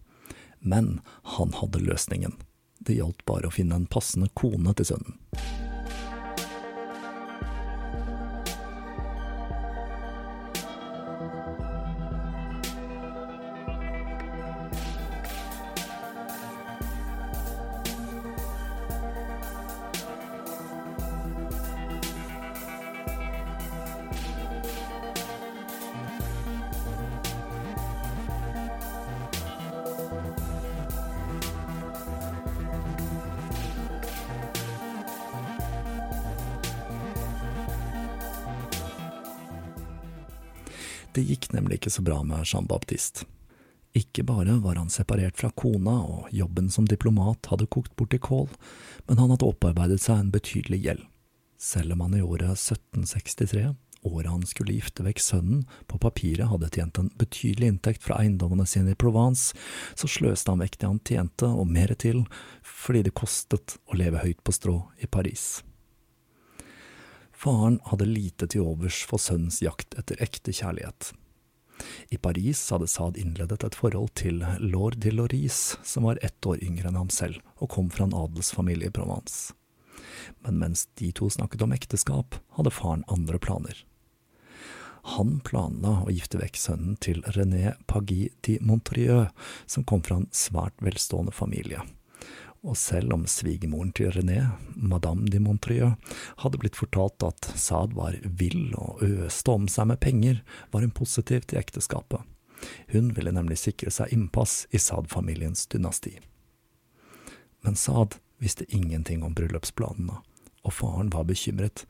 Men 0.59 1.01
han 1.23 1.53
hadde 1.53 1.79
løsningen. 1.79 2.33
Det 2.79 2.97
gjaldt 2.97 3.25
bare 3.29 3.49
å 3.49 3.55
finne 3.55 3.77
en 3.77 3.89
passende 3.91 4.31
kone 4.35 4.75
til 4.77 4.93
sønnen. 4.93 5.19
Det 41.11 41.25
gikk 41.27 41.51
nemlig 41.53 41.81
ikke 41.81 41.91
så 41.91 42.03
bra 42.07 42.21
med 42.23 42.47
Jean-Baptiste. 42.47 43.27
Ikke 43.99 44.23
bare 44.23 44.61
var 44.63 44.79
han 44.79 44.91
separert 44.93 45.41
fra 45.41 45.51
kona, 45.51 45.97
og 46.07 46.29
jobben 46.31 46.69
som 46.71 46.87
diplomat 46.87 47.49
hadde 47.51 47.67
kokt 47.67 47.97
bort 47.99 48.15
i 48.15 48.21
kål, 48.23 48.47
men 49.09 49.19
han 49.19 49.33
hadde 49.35 49.49
opparbeidet 49.49 49.99
seg 50.05 50.21
en 50.21 50.31
betydelig 50.31 50.79
gjeld. 50.85 51.07
Selv 51.59 51.97
om 51.97 52.05
han 52.07 52.15
i 52.15 52.23
året 52.23 52.55
1763, 52.55 53.65
året 54.07 54.31
han 54.31 54.45
skulle 54.47 54.77
gifte 54.79 55.03
vekk 55.05 55.19
sønnen, 55.21 55.65
på 55.91 55.99
papiret 55.99 56.49
hadde 56.53 56.71
tjent 56.71 57.01
en 57.03 57.11
betydelig 57.19 57.73
inntekt 57.75 58.07
fra 58.07 58.21
eiendommene 58.23 58.65
sine 58.71 58.95
i 58.95 58.99
Provence, 58.99 59.59
så 59.99 60.09
sløste 60.09 60.55
han 60.55 60.63
vekk 60.63 60.79
det 60.79 60.89
han 60.93 61.03
tjente, 61.11 61.51
og 61.51 61.67
mer 61.67 61.91
til, 61.99 62.23
fordi 62.63 63.03
det 63.09 63.17
kostet 63.19 63.77
å 63.91 63.99
leve 63.99 64.23
høyt 64.23 64.41
på 64.47 64.55
strå 64.55 64.79
i 65.03 65.11
Paris. 65.11 65.65
Faren 67.41 67.79
hadde 67.89 68.05
lite 68.05 68.45
til 68.53 68.67
overs 68.69 68.99
for 69.09 69.23
sønnens 69.23 69.63
jakt 69.65 69.95
etter 69.97 70.19
ekte 70.21 70.53
kjærlighet. 70.53 71.15
I 72.13 72.19
Paris 72.21 72.61
hadde 72.69 72.89
Saad 72.93 73.17
innledet 73.17 73.65
et 73.65 73.77
forhold 73.81 74.11
til 74.21 74.43
lord 74.61 74.99
de 75.01 75.13
Loris, 75.15 75.79
som 75.81 76.05
var 76.05 76.21
ett 76.21 76.45
år 76.45 76.61
yngre 76.61 76.91
enn 76.91 76.99
ham 77.01 77.09
selv 77.09 77.41
og 77.57 77.71
kom 77.73 77.89
fra 77.89 78.05
en 78.05 78.17
adelsfamilie 78.19 78.91
i 78.91 78.93
Provence. 78.93 79.55
Men 80.45 80.59
mens 80.61 80.85
de 81.01 81.09
to 81.17 81.31
snakket 81.33 81.65
om 81.65 81.73
ekteskap, 81.73 82.37
hadde 82.59 82.75
faren 82.77 83.07
andre 83.09 83.41
planer. 83.41 83.79
Han 85.17 85.39
planla 85.41 86.03
å 86.05 86.13
gifte 86.13 86.43
vekk 86.43 86.61
sønnen 86.61 87.01
til 87.01 87.25
René 87.39 87.73
Pagui 87.89 88.29
de 88.45 88.59
Montrieux, 88.61 89.33
som 89.65 89.89
kom 89.89 90.05
fra 90.05 90.21
en 90.21 90.29
svært 90.37 90.77
velstående 90.85 91.33
familie 91.33 91.81
og 92.61 92.77
selv 92.77 93.15
om 93.15 93.25
svigermoren 93.29 93.93
til 93.97 94.13
René, 94.13 94.43
madame 94.77 95.29
de 95.33 95.41
Montrieux, 95.41 95.97
hadde 96.43 96.61
blitt 96.61 96.77
fortalt 96.77 97.25
at 97.25 97.49
Saad 97.57 97.95
var 97.97 98.19
vill 98.25 98.75
og 98.77 99.01
øste 99.05 99.55
om 99.55 99.69
seg 99.71 99.89
med 99.89 100.01
penger, 100.05 100.43
var 100.73 100.85
hun 100.85 100.93
positiv 100.93 101.47
til 101.49 101.61
ekteskapet. 101.63 102.21
Hun 102.93 103.15
ville 103.17 103.33
nemlig 103.33 103.63
sikre 103.63 103.93
seg 103.95 104.13
innpass 104.13 104.67
i 104.77 104.81
Saad-familiens 104.83 105.65
dynasti. 105.73 106.19
Men 107.65 107.81
Saad 107.81 108.21
visste 108.41 108.69
ingenting 108.69 109.25
om 109.25 109.35
bryllupsplanene, 109.37 110.21
og 110.61 110.77
faren 110.77 111.13
var 111.13 111.29
bekymret, 111.29 111.87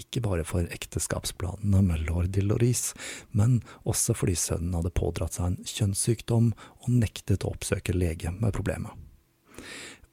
ikke 0.00 0.22
bare 0.24 0.44
for 0.48 0.68
ekteskapsplanene 0.72 1.80
med 1.84 2.06
lord 2.08 2.30
de 2.32 2.44
Loris, 2.44 2.92
men 3.36 3.60
også 3.88 4.16
fordi 4.16 4.36
sønnen 4.36 4.76
hadde 4.76 4.92
pådratt 4.96 5.36
seg 5.36 5.50
en 5.50 5.60
kjønnssykdom 5.64 6.52
og 6.56 6.90
nektet 6.92 7.44
å 7.44 7.52
oppsøke 7.52 7.96
lege 7.96 8.32
med 8.36 8.56
problemet 8.56 8.96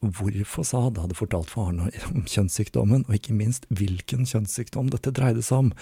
hvorfor 0.00 0.66
Saad 0.66 0.98
hadde 1.00 1.16
fortalt 1.18 1.50
faren 1.50 1.80
om 1.86 2.26
kjønnssykdommen, 2.28 3.06
og 3.08 3.16
ikke 3.16 3.36
minst 3.36 3.66
hvilken 3.70 4.28
kjønnssykdom 4.28 4.92
dette 4.92 5.12
dreide 5.14 5.42
seg 5.44 5.66
om, 5.66 5.72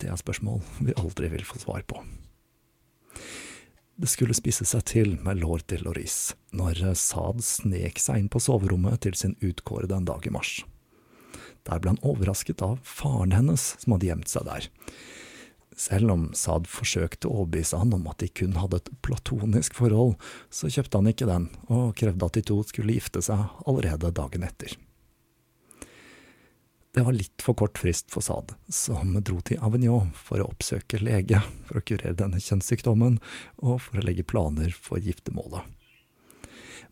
det 0.00 0.08
er 0.08 0.20
spørsmål 0.20 0.62
vi 0.80 0.96
aldri 0.96 1.30
vil 1.34 1.44
få 1.46 1.60
svar 1.62 1.84
på. 1.88 2.00
Det 3.98 4.06
skulle 4.06 4.36
spisse 4.36 4.62
seg 4.68 4.84
til 4.86 5.16
med 5.26 5.40
lord 5.42 5.64
de 5.66 5.80
Loris 5.82 6.36
når 6.54 6.94
Saad 6.96 7.42
snek 7.42 7.98
seg 7.98 8.22
inn 8.22 8.28
på 8.30 8.40
soverommet 8.42 9.02
til 9.02 9.16
sin 9.18 9.34
utkårede 9.42 9.96
en 9.96 10.06
dag 10.06 10.26
i 10.26 10.32
mars. 10.32 10.60
Der 11.66 11.82
ble 11.82 11.96
han 11.96 12.04
overrasket 12.06 12.62
av 12.64 12.78
faren 12.86 13.34
hennes 13.34 13.72
som 13.82 13.96
hadde 13.96 14.08
gjemt 14.08 14.30
seg 14.30 14.46
der. 14.46 14.68
Selv 15.78 16.10
om 16.10 16.24
Saad 16.34 16.66
forsøkte 16.66 17.28
å 17.28 17.44
overbevise 17.44 17.78
han 17.78 17.94
om 17.94 18.08
at 18.10 18.18
de 18.18 18.26
kun 18.34 18.56
hadde 18.58 18.80
et 18.80 18.90
platonisk 19.06 19.76
forhold, 19.78 20.16
så 20.50 20.70
kjøpte 20.74 20.98
han 20.98 21.10
ikke 21.12 21.28
den, 21.28 21.46
og 21.70 21.94
krevde 22.00 22.26
at 22.26 22.34
de 22.34 22.42
to 22.50 22.58
skulle 22.66 22.96
gifte 22.96 23.22
seg 23.22 23.44
allerede 23.62 24.10
dagen 24.16 24.46
etter. 24.48 24.74
Det 26.98 27.04
var 27.06 27.14
litt 27.14 27.44
for 27.44 27.54
kort 27.54 27.78
frist 27.78 28.08
for 28.10 28.24
Saad, 28.26 28.56
som 28.74 29.12
dro 29.22 29.38
til 29.46 29.60
Avignon 29.62 30.08
for 30.18 30.42
å 30.42 30.48
oppsøke 30.50 30.98
lege 30.98 31.38
for 31.68 31.78
å 31.78 31.84
kurere 31.86 32.16
denne 32.18 32.40
kjønnssykdommen, 32.42 33.20
og 33.62 33.76
for 33.84 34.00
å 34.00 34.06
legge 34.08 34.26
planer 34.26 34.74
for 34.74 34.98
giftermålet. 34.98 35.62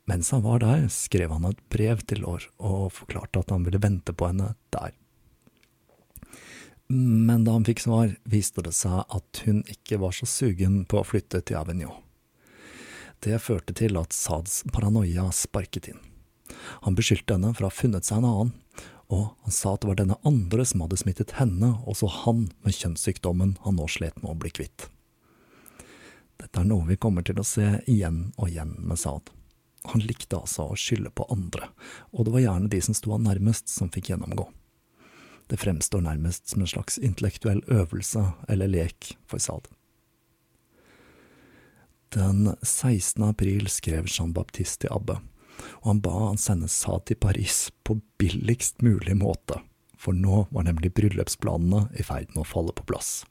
Mens 0.07 0.31
han 0.31 0.44
var 0.44 0.62
der, 0.62 0.87
skrev 0.94 1.35
han 1.35 1.49
et 1.49 1.64
brev 1.75 2.05
til 2.07 2.22
Laure 2.22 2.46
og 2.62 2.92
forklarte 2.94 3.42
at 3.42 3.51
han 3.51 3.66
ville 3.66 3.83
vente 3.83 4.14
på 4.14 4.31
henne 4.31 4.53
der. 4.70 4.94
Men 6.88 7.44
da 7.44 7.57
han 7.57 7.64
fikk 7.66 7.81
svar, 7.83 8.12
viste 8.22 8.62
det 8.62 8.75
seg 8.77 9.03
at 9.11 9.40
hun 9.46 9.62
ikke 9.70 9.99
var 9.99 10.14
så 10.14 10.27
sugen 10.31 10.85
på 10.87 11.01
å 11.01 11.07
flytte 11.07 11.40
til 11.42 11.59
Avignon. 11.59 12.03
Det 13.25 13.38
førte 13.42 13.75
til 13.75 13.96
at 13.99 14.14
Sads 14.14 14.61
paranoia 14.70 15.27
sparket 15.35 15.88
inn. 15.90 16.03
Han 16.85 16.94
beskyldte 16.94 17.35
henne 17.35 17.51
for 17.57 17.66
å 17.66 17.70
ha 17.70 17.75
funnet 17.75 18.07
seg 18.07 18.20
en 18.20 18.29
annen, 18.29 18.53
og 19.11 19.33
han 19.46 19.55
sa 19.55 19.75
at 19.75 19.83
det 19.83 19.90
var 19.90 19.99
denne 19.99 20.18
andre 20.27 20.66
som 20.66 20.83
hadde 20.85 20.99
smittet 21.01 21.37
henne, 21.40 21.72
og 21.87 21.99
så 21.99 22.11
han 22.25 22.46
med 22.66 22.77
kjønnssykdommen 22.77 23.57
han 23.64 23.79
nå 23.79 23.88
slet 23.90 24.20
med 24.22 24.33
å 24.33 24.38
bli 24.38 24.53
kvitt. 24.55 24.88
Dette 26.37 26.61
er 26.61 26.68
noe 26.68 26.87
vi 26.87 26.99
kommer 27.01 27.25
til 27.27 27.40
å 27.40 27.46
se 27.46 27.81
igjen 27.88 28.29
og 28.37 28.51
igjen 28.51 28.75
med 28.79 29.01
Saad. 29.01 29.33
Han 29.92 30.03
likte 30.03 30.38
altså 30.38 30.68
å 30.70 30.79
skylde 30.79 31.12
på 31.14 31.27
andre, 31.33 31.70
og 32.12 32.27
det 32.27 32.35
var 32.35 32.44
gjerne 32.44 32.70
de 32.70 32.83
som 32.83 32.94
sto 32.99 33.14
han 33.14 33.27
nærmest 33.27 33.70
som 33.72 33.90
fikk 33.94 34.12
gjennomgå. 34.12 34.49
Det 35.46 35.61
fremstår 35.62 36.02
nærmest 36.02 36.50
som 36.50 36.64
en 36.64 36.70
slags 36.70 36.98
intellektuell 36.98 37.62
øvelse 37.70 38.24
eller 38.48 38.70
lek 38.70 39.14
for 39.30 39.38
Sade. 39.38 39.70
Den 42.14 42.54
16. 42.62 43.22
april 43.22 43.68
skrev 43.70 44.06
Jean-Baptiste 44.11 44.87
til 44.87 44.94
Abbe 44.94 45.20
og 45.80 45.87
han 45.90 46.00
ba 46.00 46.14
han 46.28 46.40
sende 46.40 46.68
Sade 46.68 47.04
til 47.11 47.20
Paris 47.20 47.70
på 47.85 47.98
billigst 48.20 48.82
mulig 48.82 49.16
måte, 49.16 49.61
for 49.98 50.16
nå 50.16 50.46
var 50.50 50.68
nemlig 50.68 50.92
bryllupsplanene 50.96 51.87
i 51.96 52.06
ferd 52.06 52.32
med 52.35 52.44
å 52.44 52.50
falle 52.50 52.74
på 52.76 52.87
plass. 52.88 53.24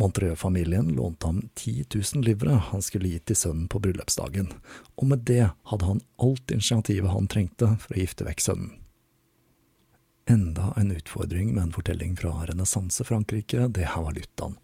Montreux-familien 0.00 0.88
lånte 0.96 1.28
ham 1.28 1.42
10 1.54 1.84
000 1.92 2.24
livre 2.24 2.56
han 2.70 2.82
skulle 2.82 3.10
gi 3.12 3.18
til 3.28 3.36
sønnen 3.36 3.66
på 3.68 3.82
bryllupsdagen, 3.84 4.48
og 4.96 5.10
med 5.10 5.26
det 5.28 5.50
hadde 5.68 5.88
han 5.88 6.00
alt 6.16 6.54
initiativet 6.54 7.12
han 7.12 7.28
trengte 7.28 7.74
for 7.82 7.92
å 7.94 8.00
gifte 8.00 8.26
vekk 8.28 8.46
sønnen. 8.46 8.78
Enda 10.30 10.74
en 10.76 10.92
utfordring 10.92 11.54
med 11.54 11.62
en 11.62 11.72
fortelling 11.72 12.16
fra 12.16 12.30
renessanse-Frankrike, 12.46 13.68
det 13.74 13.86
er 13.86 14.04
valutaen. 14.04 14.58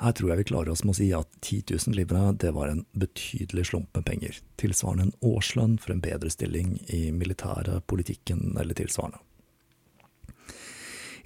Her 0.00 0.14
tror 0.16 0.30
jeg 0.30 0.40
vi 0.40 0.48
klarer 0.48 0.72
oss 0.72 0.80
med 0.84 0.94
å 0.94 0.96
si 0.96 1.10
at 1.12 1.28
10 1.44 1.74
000 1.76 1.96
livre 1.96 2.20
det 2.40 2.54
var 2.56 2.70
en 2.72 2.86
betydelig 2.96 3.66
slump 3.68 3.92
med 3.96 4.06
penger, 4.08 4.38
tilsvarende 4.60 5.08
en 5.08 5.32
årslønn 5.32 5.76
for 5.80 5.92
en 5.92 6.00
bedre 6.00 6.32
stilling 6.32 6.78
i 6.88 7.10
militære, 7.12 7.82
politikken 7.84 8.56
eller 8.60 8.76
tilsvarende. 8.76 9.20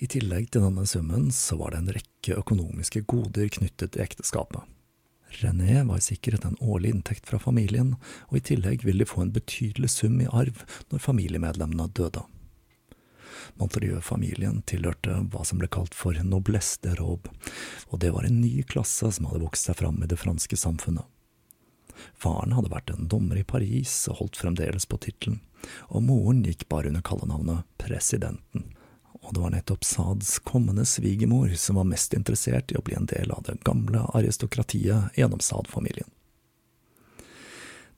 I 0.02 0.10
tillegg 0.10 0.50
til 0.50 0.66
denne 0.66 0.86
summen 0.90 1.30
så 1.30 1.58
var 1.60 1.70
det 1.70 1.82
en 1.84 1.94
rekke 1.94 2.38
økonomiske 2.40 3.04
goder 3.10 3.46
knyttet 3.54 3.94
til 3.94 4.02
ekteskapet. 4.02 4.66
René 5.38 5.80
var 5.86 6.02
sikret 6.02 6.44
en 6.46 6.58
årlig 6.62 6.96
inntekt 6.96 7.30
fra 7.30 7.38
familien, 7.42 7.94
og 8.30 8.38
i 8.38 8.44
tillegg 8.50 8.82
ville 8.86 9.06
de 9.06 9.10
få 9.10 9.22
en 9.22 9.34
betydelig 9.34 9.94
sum 9.94 10.18
i 10.22 10.30
arv 10.30 10.66
når 10.90 11.02
familiemedlemmene 11.02 11.90
døde. 11.94 12.26
Monterieux-familien 13.60 14.62
tilhørte 14.68 15.16
hva 15.32 15.44
som 15.46 15.60
ble 15.60 15.68
kalt 15.72 15.94
for 15.96 16.18
noblesse 16.24 16.82
de 16.84 16.94
robe, 16.98 17.32
og 17.90 18.00
det 18.04 18.12
var 18.14 18.26
en 18.28 18.40
ny 18.40 18.62
klasse 18.68 19.10
som 19.16 19.28
hadde 19.30 19.44
vokst 19.44 19.68
seg 19.68 19.78
fram 19.80 20.02
i 20.02 20.10
det 20.10 20.20
franske 20.20 20.58
samfunnet. 20.58 21.06
Faren 22.18 22.54
hadde 22.56 22.72
vært 22.72 22.90
en 22.90 23.08
dommer 23.10 23.38
i 23.38 23.46
Paris 23.46 23.92
og 24.10 24.20
holdt 24.20 24.40
fremdeles 24.40 24.86
på 24.90 24.98
tittelen, 25.02 25.40
og 25.88 26.04
moren 26.08 26.42
gikk 26.44 26.66
bare 26.68 26.90
under 26.90 27.04
kallenavnet 27.04 27.68
Presidenten. 27.80 28.66
Og 29.24 29.32
det 29.32 29.40
var 29.40 29.54
nettopp 29.54 29.86
Sads 29.88 30.36
kommende 30.44 30.84
svigermor 30.84 31.54
som 31.56 31.78
var 31.80 31.88
mest 31.88 32.12
interessert 32.16 32.72
i 32.72 32.76
å 32.76 32.82
bli 32.84 32.96
en 32.98 33.08
del 33.08 33.32
av 33.32 33.46
det 33.46 33.56
gamle 33.64 34.04
aristokratiet 34.12 35.16
gjennom 35.16 35.40
Sad-familien. 35.40 36.10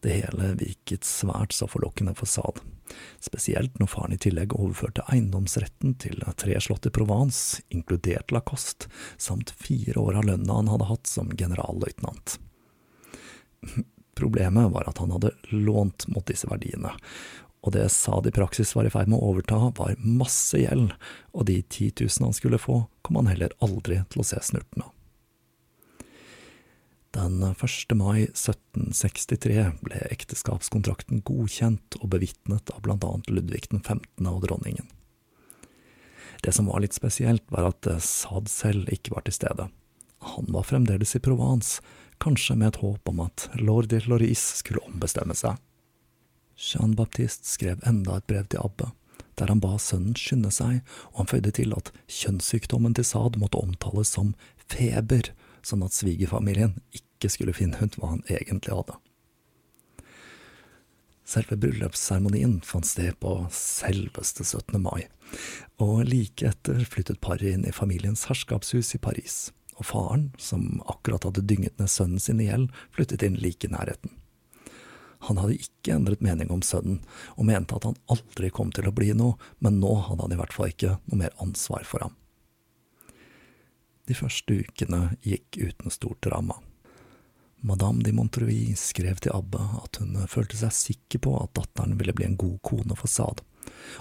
Det 0.07 0.21
hele 0.21 0.53
virket 0.55 1.03
svært 1.03 1.51
så 1.57 1.67
forlokkende 1.67 2.13
for 2.15 2.31
Saad, 2.31 2.61
spesielt 3.19 3.81
når 3.81 3.89
faren 3.91 4.15
i 4.15 4.19
tillegg 4.23 4.53
overførte 4.55 5.03
eiendomsretten 5.11 5.97
til 5.99 6.23
tre 6.39 6.61
slott 6.63 6.87
i 6.87 6.93
Provence, 6.95 7.65
inkludert 7.75 8.31
Lacoste, 8.31 8.87
samt 9.19 9.51
fire 9.59 9.99
år 9.99 10.21
av 10.21 10.29
lønna 10.29 10.61
han 10.61 10.71
hadde 10.71 10.87
hatt 10.93 11.11
som 11.11 11.35
generalløytnant. 11.35 12.37
Problemet 14.21 14.71
var 14.77 14.87
at 14.87 15.03
han 15.03 15.11
hadde 15.17 15.35
lånt 15.51 16.07
mot 16.15 16.31
disse 16.31 16.47
verdiene, 16.47 16.95
og 17.67 17.75
det 17.75 17.89
Saad 17.91 18.31
i 18.31 18.37
praksis 18.37 18.77
var 18.79 18.87
i 18.87 18.95
ferd 18.95 19.11
med 19.11 19.19
å 19.19 19.33
overta, 19.33 19.59
var 19.75 19.99
masse 19.99 20.63
gjeld, 20.63 20.95
og 21.35 21.51
de 21.51 21.65
10 21.65 21.97
000 22.07 22.29
han 22.29 22.37
skulle 22.37 22.63
få, 22.63 22.85
kom 23.03 23.19
han 23.19 23.35
heller 23.35 23.59
aldri 23.59 24.05
til 24.07 24.23
å 24.23 24.31
se 24.31 24.39
snurten 24.53 24.87
av. 24.87 24.96
Den 27.17 27.43
1. 27.43 27.95
mai 27.97 28.27
1763 28.29 29.63
ble 29.81 30.01
ekteskapskontrakten 30.13 31.23
godkjent 31.25 31.97
og 32.03 32.11
bevitnet 32.13 32.69
av 32.75 32.85
annet 32.93 33.31
Ludvig 33.33 33.63
den 33.71 33.81
15. 33.81 34.27
og 34.29 34.43
dronningen. 34.45 34.91
Det 36.45 36.53
som 36.53 36.69
var 36.69 36.83
litt 36.85 36.93
spesielt, 36.93 37.47
var 37.49 37.71
at 37.71 37.89
Saad 38.05 38.51
selv 38.53 38.93
ikke 38.93 39.15
var 39.15 39.25
til 39.25 39.37
stede. 39.39 39.71
Han 40.35 40.53
var 40.53 40.69
fremdeles 40.69 41.17
i 41.17 41.23
Provence, 41.25 41.81
kanskje 42.21 42.59
med 42.61 42.75
et 42.75 42.83
håp 42.85 43.09
om 43.09 43.25
at 43.25 43.49
lord 43.63 43.89
de 43.95 44.03
Loris 44.05 44.45
skulle 44.61 44.85
ombestemme 44.85 45.39
seg. 45.41 45.57
Jean-Baptiste 46.61 47.49
skrev 47.49 47.81
enda 47.89 48.21
et 48.21 48.29
brev 48.29 48.45
til 48.53 48.61
Abbe, 48.61 48.91
der 49.41 49.49
han 49.49 49.65
ba 49.65 49.79
sønnen 49.81 50.21
skynde 50.21 50.53
seg, 50.53 50.85
og 51.15 51.25
han 51.25 51.33
føyde 51.33 51.57
til 51.57 51.73
at 51.81 51.95
kjønnssykdommen 52.13 52.93
til 53.01 53.09
Saad 53.09 53.41
måtte 53.41 53.65
omtales 53.65 54.13
som 54.13 54.37
feber, 54.69 55.33
sånn 55.67 55.83
at 55.83 55.97
svigerfamilien 55.97 56.77
ikke 57.17 57.33
skulle 57.33 57.57
finne 57.57 57.81
ut 57.81 57.99
hva 57.99 58.15
han 58.15 58.25
egentlig 58.29 58.77
hadde. 58.77 59.01
Selve 61.27 61.57
bryllupsseremonien 61.59 62.61
fant 62.63 62.87
sted 62.87 63.17
på 63.19 63.33
selveste 63.51 64.45
17. 64.47 64.79
mai, 64.79 65.09
og 65.83 66.05
like 66.07 66.47
etter 66.47 66.85
flyttet 66.87 67.19
paret 67.25 67.49
inn 67.51 67.65
i 67.67 67.75
familiens 67.75 68.29
herskapshus 68.31 68.93
i 68.95 69.01
Paris, 69.03 69.49
og 69.75 69.89
faren, 69.89 70.29
som 70.39 70.79
akkurat 70.87 71.27
hadde 71.27 71.43
dynget 71.43 71.75
ned 71.81 71.91
sønnen 71.91 72.23
sin 72.23 72.39
i 72.41 72.47
gjeld, 72.47 72.71
flyttet 72.95 73.27
inn 73.27 73.41
like 73.43 73.67
i 73.67 73.73
nærheten. 73.73 74.15
Han 75.27 75.41
hadde 75.41 75.59
ikke 75.59 75.97
endret 75.97 76.23
mening 76.23 76.53
om 76.55 76.63
sønnen, 76.63 77.01
og 77.35 77.49
mente 77.49 77.75
at 77.75 77.89
han 77.89 77.99
aldri 78.13 78.53
kom 78.55 78.71
til 78.71 78.87
å 78.87 78.95
bli 78.95 79.11
noe, 79.17 79.35
men 79.59 79.81
nå 79.83 79.97
hadde 80.07 80.29
han 80.29 80.37
i 80.37 80.39
hvert 80.39 80.55
fall 80.55 80.71
ikke 80.71 80.99
noe 81.09 81.25
mer 81.25 81.35
ansvar 81.43 81.83
for 81.89 82.07
ham. 82.07 82.15
De 84.07 84.15
første 84.15 84.61
ukene 84.63 85.17
gikk 85.27 85.59
uten 85.59 85.91
stort 85.91 86.23
drama. 86.23 86.61
Madame 87.61 88.03
de 88.03 88.13
Montreuil 88.13 88.77
skrev 88.77 89.21
til 89.23 89.35
Abbe 89.35 89.63
at 89.81 90.01
hun 90.03 90.19
følte 90.31 90.59
seg 90.59 90.75
sikker 90.77 91.23
på 91.25 91.33
at 91.41 91.55
datteren 91.57 91.97
ville 91.99 92.15
bli 92.17 92.27
en 92.29 92.39
god 92.39 92.59
kone 92.67 92.97
for 92.99 93.11
Saad, 93.11 93.41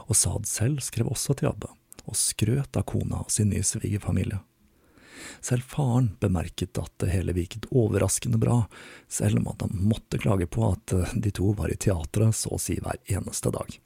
og 0.05 0.17
Saad 0.17 0.49
selv 0.49 0.83
skrev 0.85 1.09
også 1.11 1.37
til 1.39 1.49
Abbe, 1.49 1.71
og 2.05 2.19
skrøt 2.19 2.77
av 2.77 2.85
kona 2.89 3.23
og 3.23 3.31
sin 3.33 3.49
nye 3.53 3.65
svigerfamilie. 3.65 4.41
Selv 5.41 5.63
faren 5.69 6.11
bemerket 6.19 6.77
at 6.77 6.91
det 7.01 7.11
hele 7.13 7.33
virket 7.33 7.67
overraskende 7.71 8.37
bra, 8.41 8.65
selv 9.07 9.39
om 9.39 9.47
at 9.53 9.63
han 9.65 9.77
måtte 9.87 10.19
klage 10.21 10.47
på 10.51 10.67
at 10.71 10.93
de 11.13 11.31
to 11.33 11.53
var 11.57 11.71
i 11.71 11.79
teatret 11.79 12.35
så 12.35 12.55
å 12.55 12.61
si 12.61 12.77
hver 12.81 12.99
eneste 13.09 13.53
dag. 13.55 13.79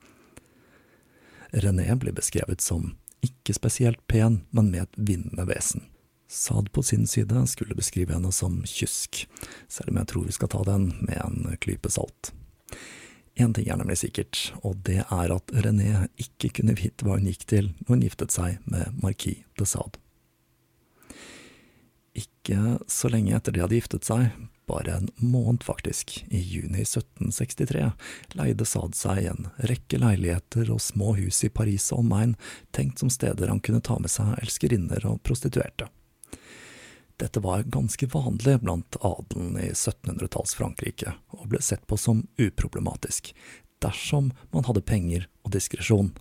René 1.51 1.95
ble 1.97 2.13
beskrevet 2.15 2.61
som 2.61 2.93
ikke 3.25 3.55
spesielt 3.57 4.01
pen, 4.07 4.43
men 4.55 4.71
med 4.71 4.85
et 4.85 4.99
vinnende 5.09 5.45
vesen. 5.49 5.88
Saad 6.29 6.71
på 6.71 6.83
sin 6.85 7.07
side 7.09 7.47
skulle 7.49 7.75
beskrive 7.75 8.13
henne 8.13 8.31
som 8.31 8.61
kysk, 8.69 9.23
selv 9.67 9.89
om 9.89 9.97
jeg 9.97 10.09
tror 10.11 10.27
vi 10.27 10.35
skal 10.35 10.51
ta 10.53 10.61
den 10.67 10.91
med 11.01 11.17
en 11.25 11.57
klype 11.57 11.89
salt. 11.89 12.29
Én 13.39 13.53
ting 13.55 13.69
er 13.71 13.79
nemlig 13.79 13.97
sikkert, 14.01 14.51
og 14.67 14.81
det 14.85 14.99
er 15.05 15.31
at 15.33 15.53
René 15.63 16.05
ikke 16.21 16.51
kunne 16.59 16.75
vite 16.77 17.07
hva 17.07 17.17
hun 17.17 17.27
gikk 17.29 17.47
til 17.49 17.71
når 17.79 17.93
hun 17.93 18.05
giftet 18.05 18.35
seg 18.35 18.59
med 18.69 19.01
Marquis 19.01 19.41
de 19.57 19.65
Sade. 19.65 19.97
Ikke 22.19 22.77
så 22.89 23.09
lenge 23.09 23.33
etter 23.37 23.55
de 23.55 23.63
hadde 23.63 23.77
giftet 23.79 24.05
seg, 24.05 24.33
bare 24.69 24.99
en 24.99 25.07
måned 25.17 25.63
faktisk, 25.65 26.19
i 26.29 26.41
juni 26.41 26.83
1763, 26.83 27.87
leide 28.37 28.67
Sade 28.69 28.97
seg 28.97 29.31
en 29.31 29.47
rekke 29.71 30.01
leiligheter 30.01 30.69
og 30.73 30.83
små 30.83 31.15
hus 31.17 31.41
i 31.47 31.49
Paris 31.53 31.89
og 31.93 32.03
omegn, 32.03 32.35
tenkt 32.75 33.01
som 33.01 33.09
steder 33.13 33.49
han 33.49 33.63
kunne 33.63 33.81
ta 33.81 33.97
med 34.03 34.13
seg 34.13 34.35
elskerinner 34.43 35.07
og 35.09 35.23
prostituerte. 35.25 35.89
Dette 37.19 37.41
var 37.43 37.65
ganske 37.67 38.07
vanlig 38.07 38.59
blant 38.63 38.95
adelen 39.03 39.57
i 39.59 39.69
1700-talls 39.73 40.55
Frankrike, 40.55 41.17
og 41.35 41.49
ble 41.51 41.59
sett 41.63 41.83
på 41.87 41.97
som 41.99 42.23
uproblematisk, 42.39 43.33
dersom 43.83 44.31
man 44.55 44.67
hadde 44.69 44.85
penger 44.87 45.27
og 45.43 45.51
diskresjon. 45.55 46.13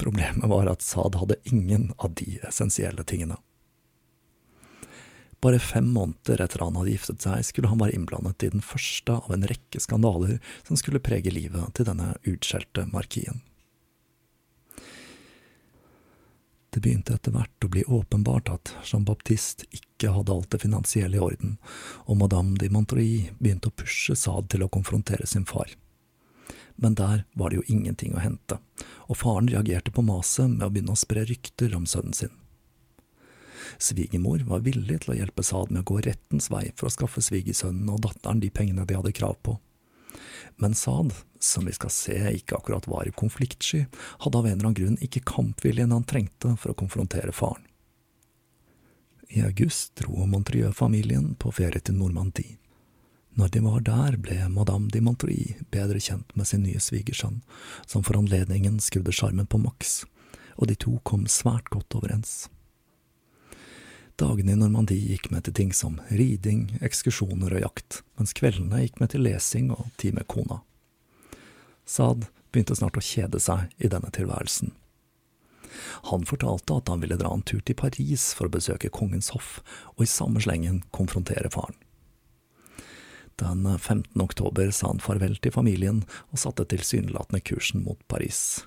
Problemet 0.00 0.50
var 0.50 0.66
at 0.70 0.82
Saad 0.82 1.14
hadde 1.20 1.38
ingen 1.46 1.92
av 2.02 2.16
de 2.18 2.40
essensielle 2.48 3.06
tingene. 3.06 3.38
Bare 5.44 5.60
fem 5.62 5.86
måneder 5.92 6.40
etter 6.40 6.64
han 6.64 6.80
hadde 6.80 6.96
giftet 6.96 7.22
seg, 7.22 7.46
skulle 7.46 7.70
han 7.70 7.78
være 7.78 7.94
innblandet 7.94 8.46
i 8.46 8.50
den 8.56 8.64
første 8.64 9.20
av 9.20 9.34
en 9.34 9.46
rekke 9.46 9.82
skandaler 9.82 10.38
som 10.66 10.78
skulle 10.80 11.02
prege 11.04 11.30
livet 11.30 11.76
til 11.76 11.86
denne 11.86 12.14
utskjelte 12.26 12.88
markien. 12.90 13.44
Det 16.74 16.80
begynte 16.82 17.14
etter 17.14 17.30
hvert 17.30 17.64
å 17.64 17.68
bli 17.70 17.84
åpenbart 17.86 18.48
at 18.50 18.72
Jean-Baptiste 18.82 19.68
ikke 19.70 20.10
hadde 20.10 20.34
alt 20.34 20.48
det 20.50 20.58
finansielle 20.64 21.20
i 21.20 21.22
orden, 21.22 21.52
og 22.10 22.18
madame 22.18 22.58
de 22.58 22.66
Montreuil 22.74 23.28
begynte 23.38 23.70
å 23.70 23.76
pushe 23.78 24.16
Saad 24.18 24.48
til 24.50 24.64
å 24.66 24.70
konfrontere 24.74 25.28
sin 25.30 25.46
far. 25.46 25.70
Men 26.74 26.96
der 26.98 27.22
var 27.38 27.52
det 27.52 27.60
jo 27.60 27.68
ingenting 27.70 28.16
å 28.18 28.24
hente, 28.24 28.58
og 29.06 29.20
faren 29.20 29.52
reagerte 29.52 29.94
på 29.94 30.02
maset 30.02 30.50
med 30.50 30.66
å 30.66 30.72
begynne 30.74 30.96
å 30.96 30.98
spre 30.98 31.22
rykter 31.30 31.76
om 31.78 31.86
sønnen 31.86 32.18
sin. 32.18 32.34
Svigermor 33.78 34.42
var 34.50 34.66
villig 34.66 35.04
til 35.04 35.14
å 35.14 35.18
hjelpe 35.20 35.46
Saad 35.46 35.70
med 35.70 35.84
å 35.84 35.92
gå 35.92 36.02
rettens 36.08 36.50
vei 36.50 36.66
for 36.74 36.90
å 36.90 36.94
skaffe 36.96 37.22
svigersønnen 37.22 37.86
og 37.94 38.02
datteren 38.08 38.42
de 38.42 38.50
pengene 38.50 38.82
de 38.82 38.98
hadde 38.98 39.14
krav 39.14 39.38
på. 39.46 39.60
Men 40.56 40.74
Saad, 40.74 41.12
som 41.40 41.66
vi 41.66 41.72
skal 41.76 41.90
se 41.90 42.18
ikke 42.38 42.56
akkurat 42.56 42.88
var 42.88 43.10
konfliktsky, 43.16 43.84
hadde 44.24 44.38
av 44.38 44.46
en 44.46 44.52
eller 44.52 44.70
annen 44.70 44.80
grunn 44.80 44.98
ikke 45.04 45.24
kampviljen 45.28 45.92
han 45.92 46.06
trengte 46.08 46.54
for 46.56 46.72
å 46.72 46.78
konfrontere 46.78 47.32
faren. 47.32 47.64
I 49.34 49.42
august 49.42 49.96
dro 49.98 50.26
Montrieux-familien 50.30 51.34
på 51.40 51.50
ferie 51.52 51.80
til 51.80 51.96
Normandie. 51.98 52.58
Når 53.34 53.48
de 53.50 53.60
var 53.64 53.80
der, 53.82 54.16
ble 54.22 54.36
madame 54.48 54.92
de 54.94 55.00
Montreuil 55.02 55.56
bedre 55.74 55.98
kjent 55.98 56.36
med 56.38 56.46
sin 56.46 56.62
nye 56.62 56.78
svigersønn, 56.78 57.40
som 57.86 58.04
for 58.06 58.20
anledningen 58.20 58.78
skrudde 58.78 59.14
sjarmen 59.16 59.48
på 59.50 59.58
maks, 59.58 60.04
og 60.54 60.70
de 60.70 60.76
to 60.78 61.00
kom 61.02 61.26
svært 61.26 61.66
godt 61.74 61.98
overens. 61.98 62.44
Dagene 64.16 64.52
i 64.52 64.56
Normandie 64.56 65.10
gikk 65.10 65.32
med 65.34 65.42
til 65.46 65.56
ting 65.58 65.72
som 65.74 65.96
riding, 66.06 66.68
ekskursjoner 66.86 67.56
og 67.56 67.64
jakt, 67.64 68.02
mens 68.14 68.34
kveldene 68.36 68.84
gikk 68.84 69.00
med 69.02 69.10
til 69.10 69.24
lesing 69.26 69.72
og 69.74 69.88
tid 69.98 70.14
med 70.14 70.28
kona. 70.30 70.60
Saad 71.82 72.28
begynte 72.54 72.76
snart 72.78 73.00
å 73.00 73.02
kjede 73.02 73.40
seg 73.42 73.72
i 73.82 73.90
denne 73.90 74.12
tilværelsen. 74.14 74.70
Han 76.12 76.22
fortalte 76.30 76.76
at 76.78 76.92
han 76.92 77.02
ville 77.02 77.18
dra 77.18 77.32
en 77.34 77.42
tur 77.42 77.58
til 77.66 77.74
Paris 77.74 78.28
for 78.38 78.46
å 78.46 78.54
besøke 78.54 78.92
kongens 78.94 79.32
hoff, 79.34 79.58
og 79.96 80.06
i 80.06 80.10
samme 80.10 80.42
slengen 80.46 80.84
konfrontere 80.94 81.50
faren. 81.50 81.74
Den 83.42 83.66
15. 83.66 84.14
oktober 84.22 84.70
sa 84.70 84.92
han 84.92 85.02
farvel 85.02 85.34
til 85.42 85.50
familien 85.50 86.04
og 86.30 86.38
satte 86.38 86.68
tilsynelatende 86.70 87.42
kursen 87.42 87.82
mot 87.82 87.98
Paris. 88.06 88.62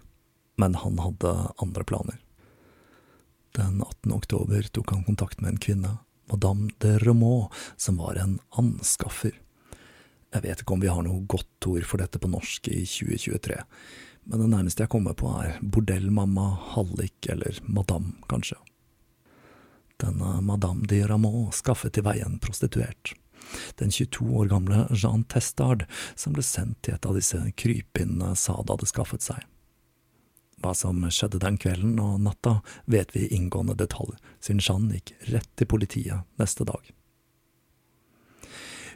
Men 0.59 0.75
han 0.83 0.99
hadde 0.99 1.37
andre 1.63 1.87
planer. 1.87 2.19
Den 3.57 3.81
18. 3.81 4.11
oktober 4.11 4.61
tok 4.61 4.91
han 4.91 5.03
kontakt 5.03 5.41
med 5.41 5.49
en 5.49 5.57
kvinne, 5.57 5.97
madame 6.29 6.69
de 6.77 6.99
Remaux, 6.99 7.53
som 7.77 7.97
var 7.97 8.15
en 8.21 8.35
anskaffer. 8.49 9.33
Jeg 10.33 10.43
vet 10.43 10.61
ikke 10.61 10.75
om 10.75 10.83
vi 10.83 10.91
har 10.93 11.01
noe 11.01 11.23
godt 11.25 11.65
ord 11.65 11.87
for 11.89 11.97
dette 11.97 12.21
på 12.21 12.29
norsk 12.29 12.69
i 12.69 12.83
2023, 12.85 13.57
men 14.29 14.43
det 14.43 14.51
nærmeste 14.51 14.85
jeg 14.85 14.93
kommer 14.93 15.17
på 15.17 15.31
er 15.41 15.57
bordellmamma, 15.63 16.45
hallik 16.75 17.31
eller 17.33 17.57
madame, 17.65 18.13
kanskje. 18.29 18.59
Denne 19.97 20.37
madame 20.45 20.85
de 20.85 21.01
Ramon 21.09 21.49
skaffet 21.49 21.97
til 21.97 22.05
veie 22.05 22.29
en 22.29 22.37
prostituert. 22.37 23.15
Den 23.81 23.89
22 23.89 24.37
år 24.37 24.53
gamle 24.53 24.85
Jean 24.93 25.25
Testard, 25.25 25.87
som 26.13 26.37
ble 26.37 26.45
sendt 26.45 26.83
til 26.85 26.93
et 26.93 27.09
av 27.09 27.17
disse 27.17 27.41
krypinnene 27.57 28.35
Sada 28.37 28.75
hadde 28.75 28.93
skaffet 28.93 29.25
seg. 29.25 29.41
Hva 30.57 30.73
som 30.73 31.03
skjedde 31.13 31.39
den 31.41 31.57
kvelden 31.61 31.99
og 32.01 32.21
natta, 32.25 32.59
vet 32.85 33.13
vi 33.15 33.27
i 33.27 33.35
inngående 33.35 33.75
detalj, 33.77 34.15
siden 34.41 34.63
Jeanne 34.63 34.97
gikk 34.97 35.13
rett 35.29 35.51
til 35.55 35.69
politiet 35.69 36.25
neste 36.41 36.65
dag. 36.65 36.81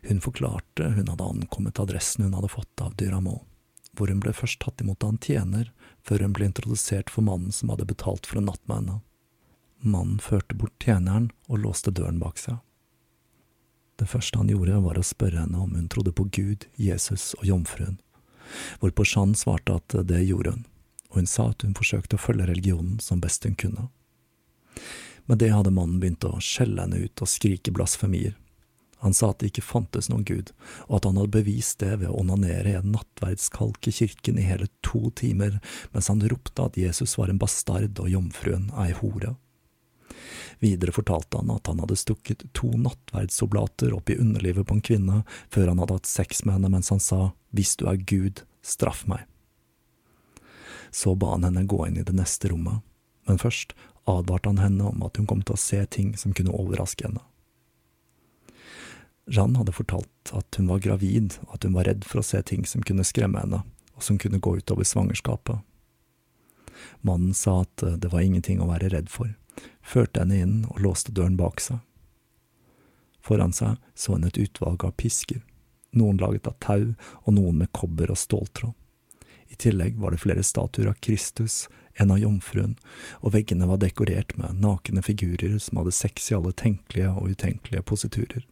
Hun 0.07 0.21
forklarte 0.25 0.89
hun 0.95 1.11
hadde 1.11 1.27
ankommet 1.27 1.79
adressen 1.79 2.25
hun 2.25 2.33
hadde 2.33 2.49
fått 2.49 2.81
av 2.81 2.95
Dyramont, 2.97 3.45
hvor 3.93 4.09
hun 4.09 4.23
ble 4.23 4.33
først 4.33 4.61
tatt 4.63 4.81
imot 4.81 5.03
av 5.03 5.13
en 5.13 5.21
tjener, 5.21 5.69
før 6.01 6.25
hun 6.25 6.33
ble 6.33 6.47
introdusert 6.49 7.11
for 7.13 7.27
mannen 7.27 7.53
som 7.53 7.69
hadde 7.69 7.85
betalt 7.85 8.25
for 8.25 8.41
en 8.41 8.49
natt 8.49 8.63
med 8.65 8.79
henne. 8.79 8.97
Mannen 9.81 10.17
førte 10.21 10.57
bort 10.57 10.73
tjeneren 10.81 11.29
og 11.49 11.61
låste 11.61 11.93
døren 11.93 12.21
bak 12.21 12.41
seg. 12.41 12.57
Det 14.01 14.07
første 14.09 14.39
han 14.39 14.49
gjorde, 14.49 14.79
var 14.81 14.97
å 14.97 15.05
spørre 15.05 15.43
henne 15.43 15.61
om 15.61 15.75
hun 15.77 15.89
trodde 15.93 16.13
på 16.17 16.25
Gud, 16.33 16.65
Jesus 16.73 17.35
og 17.37 17.45
jomfruen, 17.45 17.99
hvorpå 18.81 19.05
Jeanne 19.05 19.37
svarte 19.37 19.77
at 19.77 19.93
det 20.09 20.23
gjorde 20.25 20.55
hun 20.55 20.65
og 21.11 21.19
hun 21.19 21.27
sa 21.29 21.49
at 21.51 21.65
hun 21.65 21.75
forsøkte 21.77 22.17
å 22.17 22.23
følge 22.23 22.47
religionen 22.47 22.99
som 23.03 23.21
best 23.23 23.43
hun 23.47 23.57
kunne. 23.59 23.89
Med 25.27 25.41
det 25.43 25.51
hadde 25.53 25.73
mannen 25.75 25.99
begynt 26.01 26.25
å 26.27 26.39
skjelle 26.43 26.81
henne 26.81 27.03
ut 27.05 27.21
og 27.23 27.29
skrike 27.29 27.73
blasfemier. 27.75 28.37
Han 29.01 29.15
sa 29.17 29.31
at 29.31 29.41
det 29.41 29.49
ikke 29.49 29.65
fantes 29.65 30.11
noen 30.11 30.25
gud, 30.27 30.51
og 30.87 30.99
at 30.99 31.07
han 31.09 31.17
hadde 31.17 31.33
bevist 31.33 31.79
det 31.81 31.95
ved 32.03 32.11
å 32.11 32.19
onanere 32.21 32.69
i 32.69 32.77
en 32.77 32.91
nattverdskalk 32.93 33.89
i 33.89 33.93
kirken 33.97 34.37
i 34.37 34.45
hele 34.45 34.67
to 34.85 35.09
timer, 35.17 35.57
mens 35.91 36.09
han 36.11 36.21
ropte 36.21 36.67
at 36.67 36.77
Jesus 36.77 37.17
var 37.17 37.33
en 37.33 37.41
bastard 37.41 37.97
og 37.97 38.11
jomfruen 38.13 38.69
ei 38.77 38.91
hore. 38.99 39.33
Videre 40.61 40.93
fortalte 40.93 41.41
han 41.41 41.49
at 41.49 41.71
han 41.71 41.81
hadde 41.81 41.97
stukket 41.97 42.45
to 42.53 42.69
nattverdsoblater 42.77 43.95
opp 43.97 44.13
i 44.13 44.19
underlivet 44.21 44.69
på 44.69 44.77
en 44.77 44.85
kvinne 44.85 45.23
før 45.49 45.71
han 45.71 45.81
hadde 45.81 45.97
hatt 45.97 46.11
sex 46.11 46.45
med 46.45 46.59
henne 46.59 46.69
mens 46.75 46.93
han 46.93 47.01
sa 47.01 47.31
hvis 47.57 47.73
du 47.81 47.87
er 47.89 47.97
Gud, 47.97 48.45
straff 48.61 49.07
meg. 49.09 49.25
Så 50.91 51.15
ba 51.15 51.31
han 51.33 51.47
henne 51.47 51.63
gå 51.65 51.85
inn 51.87 51.97
i 51.97 52.05
det 52.05 52.15
neste 52.15 52.51
rommet, 52.51 52.83
men 53.27 53.39
først 53.39 53.73
advarte 54.09 54.49
han 54.49 54.61
henne 54.61 54.89
om 54.91 55.03
at 55.05 55.17
hun 55.17 55.27
kom 55.29 55.43
til 55.45 55.55
å 55.55 55.61
se 55.61 55.79
ting 55.85 56.15
som 56.17 56.33
kunne 56.35 56.53
overraske 56.55 57.05
henne. 57.07 57.23
Jeanne 59.31 59.61
hadde 59.61 59.75
fortalt 59.75 60.31
at 60.35 60.57
hun 60.57 60.67
var 60.67 60.81
gravid, 60.83 61.37
og 61.47 61.55
at 61.55 61.67
hun 61.67 61.75
var 61.77 61.87
redd 61.87 62.03
for 62.07 62.19
å 62.19 62.25
se 62.25 62.41
ting 62.43 62.65
som 62.67 62.83
kunne 62.83 63.05
skremme 63.07 63.39
henne, 63.39 63.61
og 63.95 64.03
som 64.03 64.17
kunne 64.19 64.41
gå 64.41 64.57
utover 64.59 64.87
svangerskapet. 64.87 65.61
Mannen 67.05 67.33
sa 67.37 67.61
at 67.61 67.83
det 68.01 68.09
var 68.11 68.25
ingenting 68.25 68.59
å 68.61 68.69
være 68.71 68.89
redd 68.91 69.11
for, 69.13 69.31
førte 69.85 70.23
henne 70.23 70.41
inn 70.41 70.57
og 70.71 70.81
låste 70.83 71.13
døren 71.13 71.37
bak 71.39 71.61
seg. 71.61 71.79
Foran 73.21 73.53
seg 73.53 73.77
så 73.93 74.17
hun 74.17 74.25
et 74.25 74.39
utvalg 74.41 74.83
av 74.87 74.97
pisker, 74.97 75.43
noen 75.93 76.17
laget 76.17 76.49
av 76.49 76.57
tau 76.63 76.93
og 77.21 77.33
noen 77.37 77.61
med 77.61 77.71
kobber 77.77 78.11
og 78.11 78.17
ståltråd. 78.17 78.73
Tillegg 79.61 79.99
var 80.01 80.11
det 80.11 80.17
flere 80.17 80.43
statuer 80.43 80.87
av 80.89 80.93
Kristus, 80.93 81.69
en 81.93 82.11
av 82.11 82.17
jomfruen, 82.17 82.79
og 83.21 83.35
veggene 83.35 83.67
var 83.69 83.77
dekorert 83.77 84.33
med 84.33 84.57
nakne 84.57 85.03
figurer 85.05 85.59
som 85.61 85.77
hadde 85.77 85.93
sex 85.93 86.31
i 86.31 86.37
alle 86.37 86.49
tenkelige 86.57 87.11
og 87.13 87.35
utenkelige 87.35 87.83
positurer. 87.85 88.47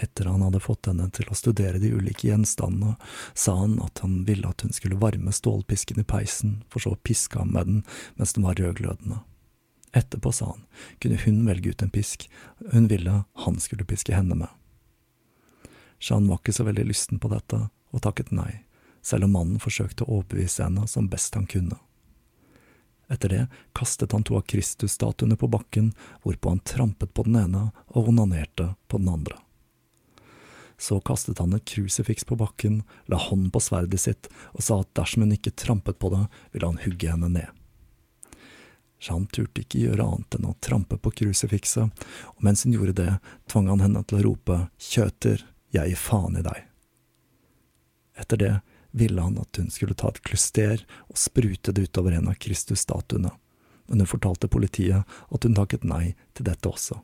Etter 0.00 0.30
han 0.30 0.40
hadde 0.46 0.62
fått 0.64 0.88
henne 0.88 1.10
til 1.12 1.28
å 1.28 1.36
studere 1.36 1.80
de 1.80 1.90
ulike 1.92 2.30
gjenstandene, 2.30 2.94
sa 3.36 3.58
han 3.60 3.76
at 3.84 4.00
han 4.00 4.22
ville 4.24 4.48
at 4.48 4.64
hun 4.64 4.72
skulle 4.72 4.96
varme 5.00 5.32
stålpisken 5.32 6.00
i 6.00 6.08
peisen, 6.08 6.62
for 6.72 6.80
så 6.80 6.94
å 6.96 7.00
piske 7.04 7.36
ham 7.36 7.52
med 7.52 7.68
den 7.68 7.82
mens 8.16 8.32
den 8.32 8.48
var 8.48 8.56
rødglødende. 8.56 9.22
Etterpå, 9.92 10.32
sa 10.32 10.54
han, 10.54 10.64
kunne 11.04 11.20
hun 11.20 11.44
velge 11.44 11.76
ut 11.76 11.84
en 11.84 11.92
pisk 11.92 12.30
hun 12.72 12.88
ville 12.88 13.22
han 13.44 13.60
skulle 13.60 13.84
piske 13.84 14.16
henne 14.16 14.40
med. 14.40 14.48
Jeanne 16.00 16.32
var 16.32 16.40
ikke 16.40 16.56
så 16.56 16.64
veldig 16.64 16.88
lysten 16.88 17.20
på 17.20 17.28
dette, 17.32 17.66
og 17.92 18.04
takket 18.04 18.32
nei 18.32 18.65
selv 19.06 19.28
om 19.28 19.36
mannen 19.36 19.62
forsøkte 19.62 20.04
å 20.04 20.18
overbevise 20.18 20.66
henne 20.66 20.86
som 20.90 21.06
best 21.10 21.36
han 21.38 21.46
kunne. 21.46 21.78
Etter 23.08 23.30
det 23.30 23.42
kastet 23.76 24.12
han 24.12 24.24
to 24.26 24.34
av 24.34 24.46
Kristus-statuene 24.50 25.38
på 25.38 25.46
bakken, 25.46 25.92
hvorpå 26.24 26.50
han 26.50 26.64
trampet 26.66 27.14
på 27.14 27.22
den 27.28 27.38
ene 27.38 27.68
og 27.86 28.10
onanerte 28.10 28.72
på 28.90 28.98
den 28.98 29.12
andre. 29.12 29.38
Så 30.78 30.98
kastet 31.00 31.38
han 31.38 31.54
et 31.56 31.64
krusifiks 31.64 32.26
på 32.26 32.36
bakken, 32.36 32.82
la 33.06 33.16
hånden 33.16 33.52
på 33.54 33.62
sverdet 33.62 34.02
sitt 34.02 34.26
og 34.52 34.64
sa 34.66 34.80
at 34.82 34.90
dersom 34.98 35.22
hun 35.24 35.36
ikke 35.38 35.54
trampet 35.54 36.00
på 36.02 36.10
det, 36.12 36.26
ville 36.52 36.72
han 36.72 36.82
hugge 36.82 37.12
henne 37.12 37.30
ned. 37.32 37.48
Jean 39.00 39.26
turte 39.30 39.62
ikke 39.62 39.86
gjøre 39.86 40.04
annet 40.04 40.38
enn 40.38 40.50
å 40.50 40.56
trampe 40.64 40.98
på 40.98 41.12
krusifikset, 41.20 42.06
og 42.34 42.44
mens 42.44 42.64
hun 42.64 42.74
gjorde 42.74 42.96
det, 42.96 43.12
tvang 43.46 43.68
han 43.70 43.84
henne 43.84 44.02
til 44.04 44.18
å 44.18 44.30
rope 44.30 44.62
Kjøter, 44.82 45.44
jeg 45.70 45.92
gir 45.92 46.00
faen 46.00 46.40
i 46.40 46.44
deg. 46.44 46.64
Etter 48.16 48.40
det 48.40 48.54
ville 48.96 49.22
han 49.22 49.38
at 49.38 49.56
hun 49.60 49.70
skulle 49.70 49.94
ta 49.94 50.08
et 50.08 50.22
klyster 50.24 50.84
og 51.08 51.18
sprute 51.20 51.72
det 51.72 51.90
utover 51.90 52.16
en 52.16 52.30
av 52.32 52.38
Kristus-statuene, 52.40 53.32
men 53.86 54.00
hun 54.00 54.08
fortalte 54.08 54.48
politiet 54.48 55.04
at 55.04 55.44
hun 55.44 55.56
takket 55.58 55.84
nei 55.84 56.14
til 56.34 56.48
dette 56.48 56.70
også. 56.70 56.96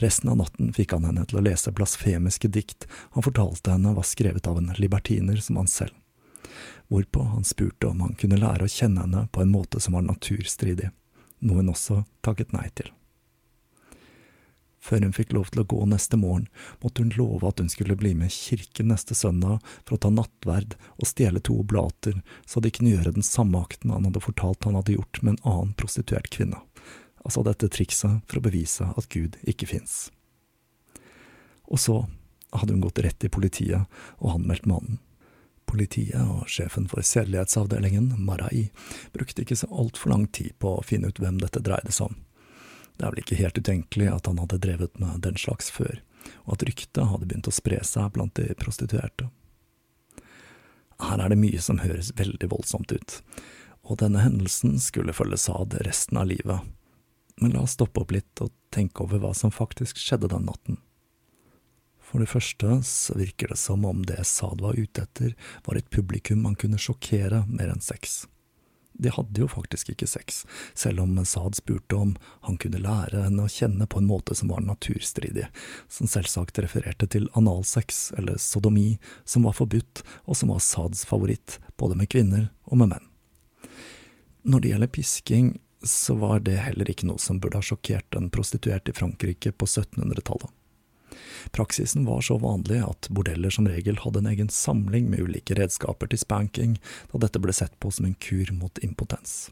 Resten 0.00 0.30
av 0.32 0.38
natten 0.40 0.70
fikk 0.72 0.94
han 0.94 1.08
henne 1.08 1.26
til 1.28 1.40
å 1.40 1.44
lese 1.44 1.74
blasfemiske 1.76 2.48
dikt 2.48 2.86
han 3.16 3.26
fortalte 3.26 3.74
henne 3.74 3.96
var 3.98 4.06
skrevet 4.08 4.46
av 4.48 4.62
en 4.62 4.70
libertiner 4.78 5.42
som 5.42 5.58
han 5.60 5.68
selv, 5.68 5.92
hvorpå 6.88 7.26
han 7.34 7.44
spurte 7.44 7.90
om 7.90 8.06
han 8.06 8.16
kunne 8.20 8.40
lære 8.40 8.70
å 8.70 8.72
kjenne 8.72 9.04
henne 9.04 9.26
på 9.34 9.42
en 9.42 9.52
måte 9.52 9.82
som 9.82 9.98
var 9.98 10.06
naturstridig, 10.06 10.88
noe 11.44 11.60
hun 11.60 11.74
også 11.74 12.04
takket 12.24 12.54
nei 12.56 12.68
til. 12.78 12.94
Før 14.80 15.04
hun 15.04 15.12
fikk 15.12 15.34
lov 15.36 15.50
til 15.52 15.60
å 15.62 15.66
gå 15.68 15.78
neste 15.88 16.16
morgen, 16.16 16.46
måtte 16.80 17.04
hun 17.04 17.12
love 17.18 17.44
at 17.48 17.60
hun 17.60 17.68
skulle 17.68 17.98
bli 18.00 18.14
med 18.16 18.32
kirken 18.32 18.88
neste 18.88 19.14
søndag 19.14 19.60
for 19.84 19.96
å 19.96 20.00
ta 20.00 20.10
nattverd 20.14 20.76
og 20.96 21.08
stjele 21.08 21.42
to 21.44 21.58
oblater, 21.60 22.22
så 22.48 22.62
de 22.64 22.72
kunne 22.72 22.94
gjøre 22.94 23.12
den 23.18 23.26
samme 23.26 23.60
akten 23.60 23.92
han 23.92 24.08
hadde 24.08 24.24
fortalt 24.24 24.64
han 24.64 24.78
hadde 24.80 24.96
gjort 24.96 25.20
med 25.22 25.36
en 25.36 25.52
annen 25.52 25.74
prostituert 25.76 26.30
kvinne, 26.32 26.62
altså 27.20 27.44
dette 27.44 27.68
trikset 27.68 28.24
for 28.24 28.40
å 28.40 28.46
bevise 28.48 28.88
at 28.96 29.10
Gud 29.12 29.36
ikke 29.44 29.68
fins. 29.68 30.08
Og 31.68 31.78
så 31.78 32.00
hadde 32.56 32.74
hun 32.74 32.82
gått 32.82 33.04
rett 33.04 33.28
i 33.28 33.30
politiet 33.30 33.84
og 34.18 34.32
anmeldt 34.38 34.66
mannen. 34.66 34.98
Politiet 35.70 36.18
og 36.24 36.48
sjefen 36.50 36.88
for 36.90 37.04
sedelighetsavdelingen, 37.06 38.16
Marai, 38.26 38.70
brukte 39.14 39.44
ikke 39.44 39.60
så 39.60 39.68
altfor 39.70 40.10
lang 40.16 40.26
tid 40.34 40.56
på 40.58 40.72
å 40.78 40.82
finne 40.82 41.12
ut 41.12 41.20
hvem 41.22 41.38
dette 41.38 41.62
dreide 41.62 41.94
seg 41.94 42.10
om. 42.10 42.18
Det 43.00 43.06
er 43.06 43.14
vel 43.14 43.22
ikke 43.22 43.38
helt 43.38 43.56
utenkelig 43.56 44.08
at 44.12 44.26
han 44.28 44.38
hadde 44.42 44.58
drevet 44.60 44.98
med 45.00 45.22
den 45.24 45.38
slags 45.40 45.70
før, 45.72 46.02
og 46.44 46.58
at 46.58 46.64
ryktet 46.68 47.06
hadde 47.08 47.24
begynt 47.30 47.48
å 47.48 47.54
spre 47.54 47.78
seg 47.88 48.10
blant 48.12 48.34
de 48.36 48.52
prostituerte. 48.60 49.30
Her 51.00 51.22
er 51.24 51.32
det 51.32 51.38
mye 51.40 51.62
som 51.64 51.80
høres 51.80 52.10
veldig 52.18 52.50
voldsomt 52.52 52.92
ut, 52.92 53.14
og 53.88 54.02
denne 54.02 54.20
hendelsen 54.20 54.76
skulle 54.84 55.14
følge 55.16 55.38
Saad 55.40 55.78
resten 55.86 56.20
av 56.20 56.28
livet. 56.28 56.60
Men 57.40 57.56
la 57.56 57.62
oss 57.64 57.78
stoppe 57.78 58.02
opp 58.02 58.12
litt 58.12 58.42
og 58.44 58.52
tenke 58.68 59.06
over 59.06 59.22
hva 59.22 59.30
som 59.32 59.54
faktisk 59.54 59.96
skjedde 59.96 60.28
den 60.34 60.44
natten. 60.50 60.76
For 62.04 62.20
det 62.20 62.28
første 62.28 62.82
så 62.84 63.16
virker 63.16 63.48
det 63.48 63.56
som 63.62 63.86
om 63.88 64.04
det 64.04 64.20
Saad 64.28 64.60
var 64.60 64.76
ute 64.76 65.06
etter, 65.06 65.32
var 65.64 65.80
et 65.80 65.88
publikum 65.88 66.44
han 66.44 66.58
kunne 66.60 66.76
sjokkere 66.76 67.46
mer 67.48 67.72
enn 67.72 67.80
sex. 67.80 68.26
De 69.00 69.12
hadde 69.14 69.40
jo 69.40 69.48
faktisk 69.48 69.92
ikke 69.94 70.08
sex, 70.10 70.42
selv 70.76 71.00
om 71.00 71.16
Saad 71.24 71.56
spurte 71.56 71.96
om 71.96 72.14
han 72.46 72.58
kunne 72.60 72.82
lære 72.84 73.24
henne 73.24 73.46
å 73.46 73.52
kjenne 73.52 73.88
på 73.88 74.00
en 74.00 74.08
måte 74.10 74.36
som 74.36 74.52
var 74.52 74.60
naturstridig, 74.64 75.46
som 75.88 76.10
selvsagt 76.10 76.60
refererte 76.60 77.08
til 77.08 77.30
analsex, 77.38 78.10
eller 78.20 78.36
sodomi, 78.40 78.98
som 79.24 79.48
var 79.48 79.56
forbudt, 79.56 80.04
og 80.28 80.36
som 80.36 80.52
var 80.52 80.60
Saads 80.64 81.06
favoritt, 81.08 81.58
både 81.80 81.96
med 81.96 82.12
kvinner 82.12 82.50
og 82.68 82.82
med 82.82 82.92
menn. 82.94 83.10
Når 84.44 84.60
det 84.60 84.72
gjelder 84.74 84.94
pisking, 84.94 85.50
så 85.82 86.14
var 86.20 86.44
det 86.44 86.60
heller 86.60 86.88
ikke 86.92 87.08
noe 87.08 87.20
som 87.20 87.40
burde 87.40 87.60
ha 87.60 87.64
sjokkert 87.64 88.16
en 88.16 88.28
prostituert 88.32 88.88
i 88.88 88.96
Frankrike 88.96 89.52
på 89.56 89.68
1700-tallet. 89.68 90.48
Praksisen 91.54 92.04
var 92.08 92.24
så 92.26 92.38
vanlig 92.38 92.80
at 92.86 93.08
bordeller 93.10 93.52
som 93.54 93.68
regel 93.68 94.00
hadde 94.04 94.22
en 94.22 94.30
egen 94.32 94.50
samling 94.52 95.08
med 95.10 95.24
ulike 95.26 95.56
redskaper 95.58 96.10
til 96.10 96.22
spanking, 96.22 96.76
da 97.12 97.22
dette 97.24 97.42
ble 97.42 97.54
sett 97.56 97.76
på 97.82 97.92
som 97.94 98.08
en 98.08 98.18
kur 98.20 98.52
mot 98.56 98.78
impotens. 98.84 99.50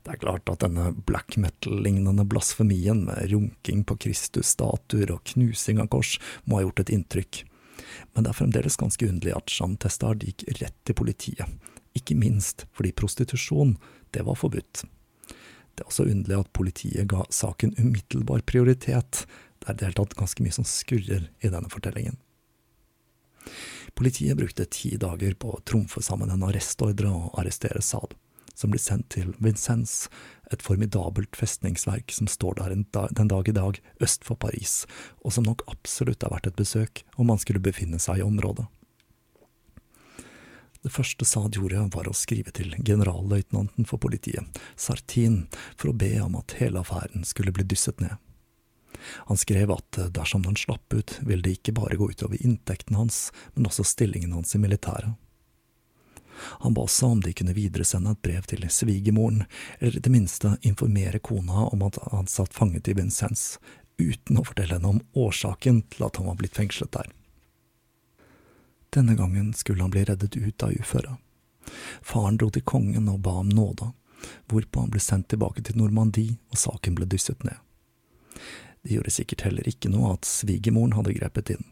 Det 0.00 0.14
er 0.14 0.20
klart 0.22 0.48
at 0.48 0.62
denne 0.62 0.94
black 1.08 1.36
metal-lignende 1.36 2.24
blasfemien 2.24 3.02
med 3.04 3.32
runking 3.32 3.82
på 3.84 3.98
Kristus-statuer 4.00 5.12
og 5.12 5.26
knusing 5.34 5.80
av 5.82 5.90
kors 5.92 6.14
må 6.44 6.56
ha 6.56 6.64
gjort 6.64 6.86
et 6.86 6.92
inntrykk, 6.94 7.42
men 8.14 8.24
det 8.24 8.32
er 8.32 8.38
fremdeles 8.38 8.78
ganske 8.80 9.08
underlig 9.08 9.36
at 9.36 9.52
Jean 9.52 9.76
Testard 9.80 10.24
gikk 10.24 10.46
rett 10.62 10.76
til 10.88 10.96
politiet, 10.96 11.52
ikke 11.96 12.16
minst 12.16 12.64
fordi 12.72 12.94
prostitusjon, 12.96 13.76
det 14.14 14.24
var 14.24 14.40
forbudt. 14.40 14.86
Det 15.74 15.84
er 15.84 15.92
også 15.92 16.08
underlig 16.08 16.40
at 16.40 16.52
politiet 16.56 17.08
ga 17.10 17.26
saken 17.32 17.76
umiddelbar 17.78 18.42
prioritet, 18.48 19.24
det 19.60 19.68
er 19.68 19.74
i 19.74 19.78
det 19.78 19.88
hele 19.88 19.98
tatt 20.00 20.16
ganske 20.18 20.44
mye 20.44 20.56
som 20.56 20.66
skurrer 20.68 21.28
i 21.40 21.52
denne 21.52 21.70
fortellingen. 21.72 22.16
Politiet 23.94 24.36
brukte 24.36 24.64
ti 24.64 24.94
dager 25.00 25.34
på 25.34 25.54
å 25.54 25.62
trumfe 25.66 26.02
sammen 26.04 26.30
en 26.30 26.44
arrestordre 26.46 27.10
og 27.10 27.38
arrestere 27.40 27.82
Saad, 27.84 28.14
som 28.54 28.72
ble 28.72 28.80
sendt 28.80 29.10
til 29.14 29.32
Vincennes, 29.42 30.08
et 30.52 30.62
formidabelt 30.64 31.36
festningsverk 31.36 32.12
som 32.14 32.28
står 32.30 32.58
der 32.58 32.74
den 33.16 33.30
dag 33.30 33.48
i 33.48 33.56
dag 33.56 33.80
øst 34.02 34.26
for 34.26 34.40
Paris, 34.40 34.84
og 35.24 35.34
som 35.34 35.46
nok 35.46 35.64
absolutt 35.70 36.24
er 36.24 36.32
verdt 36.34 36.50
et 36.50 36.60
besøk 36.60 37.04
om 37.16 37.30
man 37.32 37.40
skulle 37.40 37.62
befinne 37.62 38.00
seg 38.02 38.20
i 38.20 38.26
området. 38.26 38.66
Det 40.80 40.92
første 40.94 41.26
Saad 41.28 41.58
gjorde, 41.58 41.82
var 41.92 42.08
å 42.08 42.16
skrive 42.16 42.54
til 42.56 42.72
generalløytnanten 42.78 43.84
for 43.88 44.00
politiet, 44.00 44.60
Sartin, 44.80 45.42
for 45.76 45.92
å 45.92 45.96
be 45.96 46.14
om 46.24 46.38
at 46.40 46.56
hele 46.56 46.80
affæren 46.80 47.26
skulle 47.28 47.52
bli 47.52 47.66
dysset 47.68 48.00
ned. 48.00 48.16
Han 49.30 49.40
skrev 49.40 49.72
at 49.72 49.98
dersom 50.14 50.42
den 50.44 50.58
slapp 50.58 50.94
ut, 50.94 51.18
ville 51.22 51.44
det 51.44 51.58
ikke 51.58 51.76
bare 51.78 51.96
gå 51.96 52.10
utover 52.12 52.40
inntekten 52.40 52.98
hans, 52.98 53.28
men 53.54 53.68
også 53.70 53.86
stillingen 53.86 54.32
hans 54.36 54.54
i 54.54 54.62
militæret. 54.62 55.16
Han 56.64 56.74
ba 56.74 56.86
også 56.86 57.06
om 57.06 57.20
de 57.20 57.32
kunne 57.36 57.52
videresende 57.52 58.14
et 58.14 58.22
brev 58.24 58.46
til 58.48 58.64
svigermoren, 58.72 59.44
eller 59.78 59.98
i 59.98 60.04
det 60.04 60.12
minste 60.12 60.54
informere 60.62 61.18
kona 61.18 61.66
om 61.68 61.84
at 61.84 61.98
han 62.12 62.28
satt 62.30 62.56
fanget 62.56 62.88
i 62.88 62.96
Vincennes, 62.96 63.58
uten 64.00 64.40
å 64.40 64.44
fortelle 64.48 64.78
henne 64.78 64.94
om 64.96 65.02
årsaken 65.12 65.82
til 65.92 66.06
at 66.06 66.16
han 66.16 66.30
var 66.30 66.38
blitt 66.40 66.56
fengslet 66.56 66.92
der. 66.96 67.10
Denne 68.90 69.14
gangen 69.14 69.52
skulle 69.54 69.84
han 69.84 69.92
bli 69.92 70.04
reddet 70.04 70.36
ut 70.36 70.62
av 70.62 70.72
uføret. 70.72 71.16
Faren 72.02 72.40
dro 72.40 72.48
til 72.50 72.64
kongen 72.66 73.08
og 73.12 73.20
ba 73.22 73.36
om 73.42 73.50
nåde, 73.52 73.92
hvorpå 74.50 74.84
han 74.84 74.92
ble 74.92 75.02
sendt 75.04 75.28
tilbake 75.30 75.62
til 75.62 75.78
Normandie 75.78 76.40
og 76.50 76.58
saken 76.58 76.96
ble 76.96 77.06
dysset 77.06 77.44
ned. 77.46 77.60
Det 78.82 78.94
gjorde 78.94 79.12
sikkert 79.12 79.44
heller 79.44 79.68
ikke 79.68 79.90
noe 79.92 80.14
at 80.14 80.28
svigermoren 80.28 80.96
hadde 80.96 81.14
grepet 81.18 81.52
inn. 81.56 81.66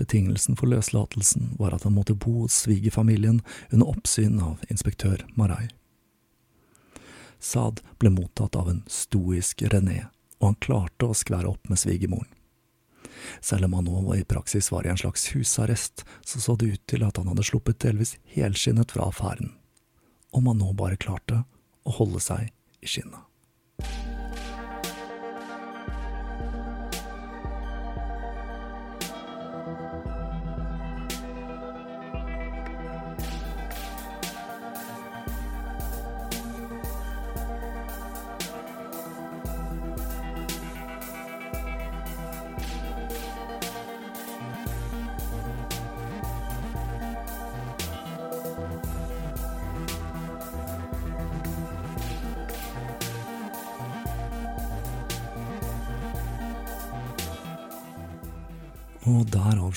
Betingelsen 0.00 0.56
for 0.56 0.70
løslatelsen 0.72 1.54
var 1.58 1.74
at 1.76 1.84
han 1.84 1.92
måtte 1.92 2.16
bo 2.16 2.46
hos 2.46 2.62
svigerfamilien 2.64 3.42
under 3.70 3.90
oppsyn 3.92 4.40
av 4.40 4.62
inspektør 4.72 5.26
Marai. 5.36 5.68
Saad 7.40 7.82
ble 8.00 8.12
mottatt 8.12 8.56
av 8.56 8.70
en 8.72 8.82
stoisk 8.88 9.62
René, 9.72 10.06
og 10.40 10.52
han 10.52 10.60
klarte 10.64 11.08
å 11.08 11.16
skvære 11.16 11.52
opp 11.52 11.68
med 11.68 11.80
svigermoren. 11.80 12.28
Selv 13.40 13.68
om 13.68 13.76
han 13.76 13.88
nå 13.88 14.14
i 14.16 14.24
praksis 14.24 14.70
var 14.72 14.86
i 14.86 14.92
en 14.92 15.00
slags 15.00 15.26
husarrest, 15.34 16.04
så 16.24 16.40
så 16.40 16.56
det 16.56 16.72
ut 16.72 16.86
til 16.88 17.04
at 17.04 17.20
han 17.20 17.28
hadde 17.28 17.44
sluppet 17.44 17.80
delvis 17.84 18.16
helskinnet 18.32 18.92
fra 18.96 19.08
affæren. 19.08 19.52
Om 20.32 20.48
han 20.48 20.62
nå 20.64 20.72
bare 20.78 21.00
klarte 21.00 21.42
å 21.84 21.96
holde 22.00 22.24
seg 22.24 22.48
i 22.80 22.88
skinnet. 22.88 23.20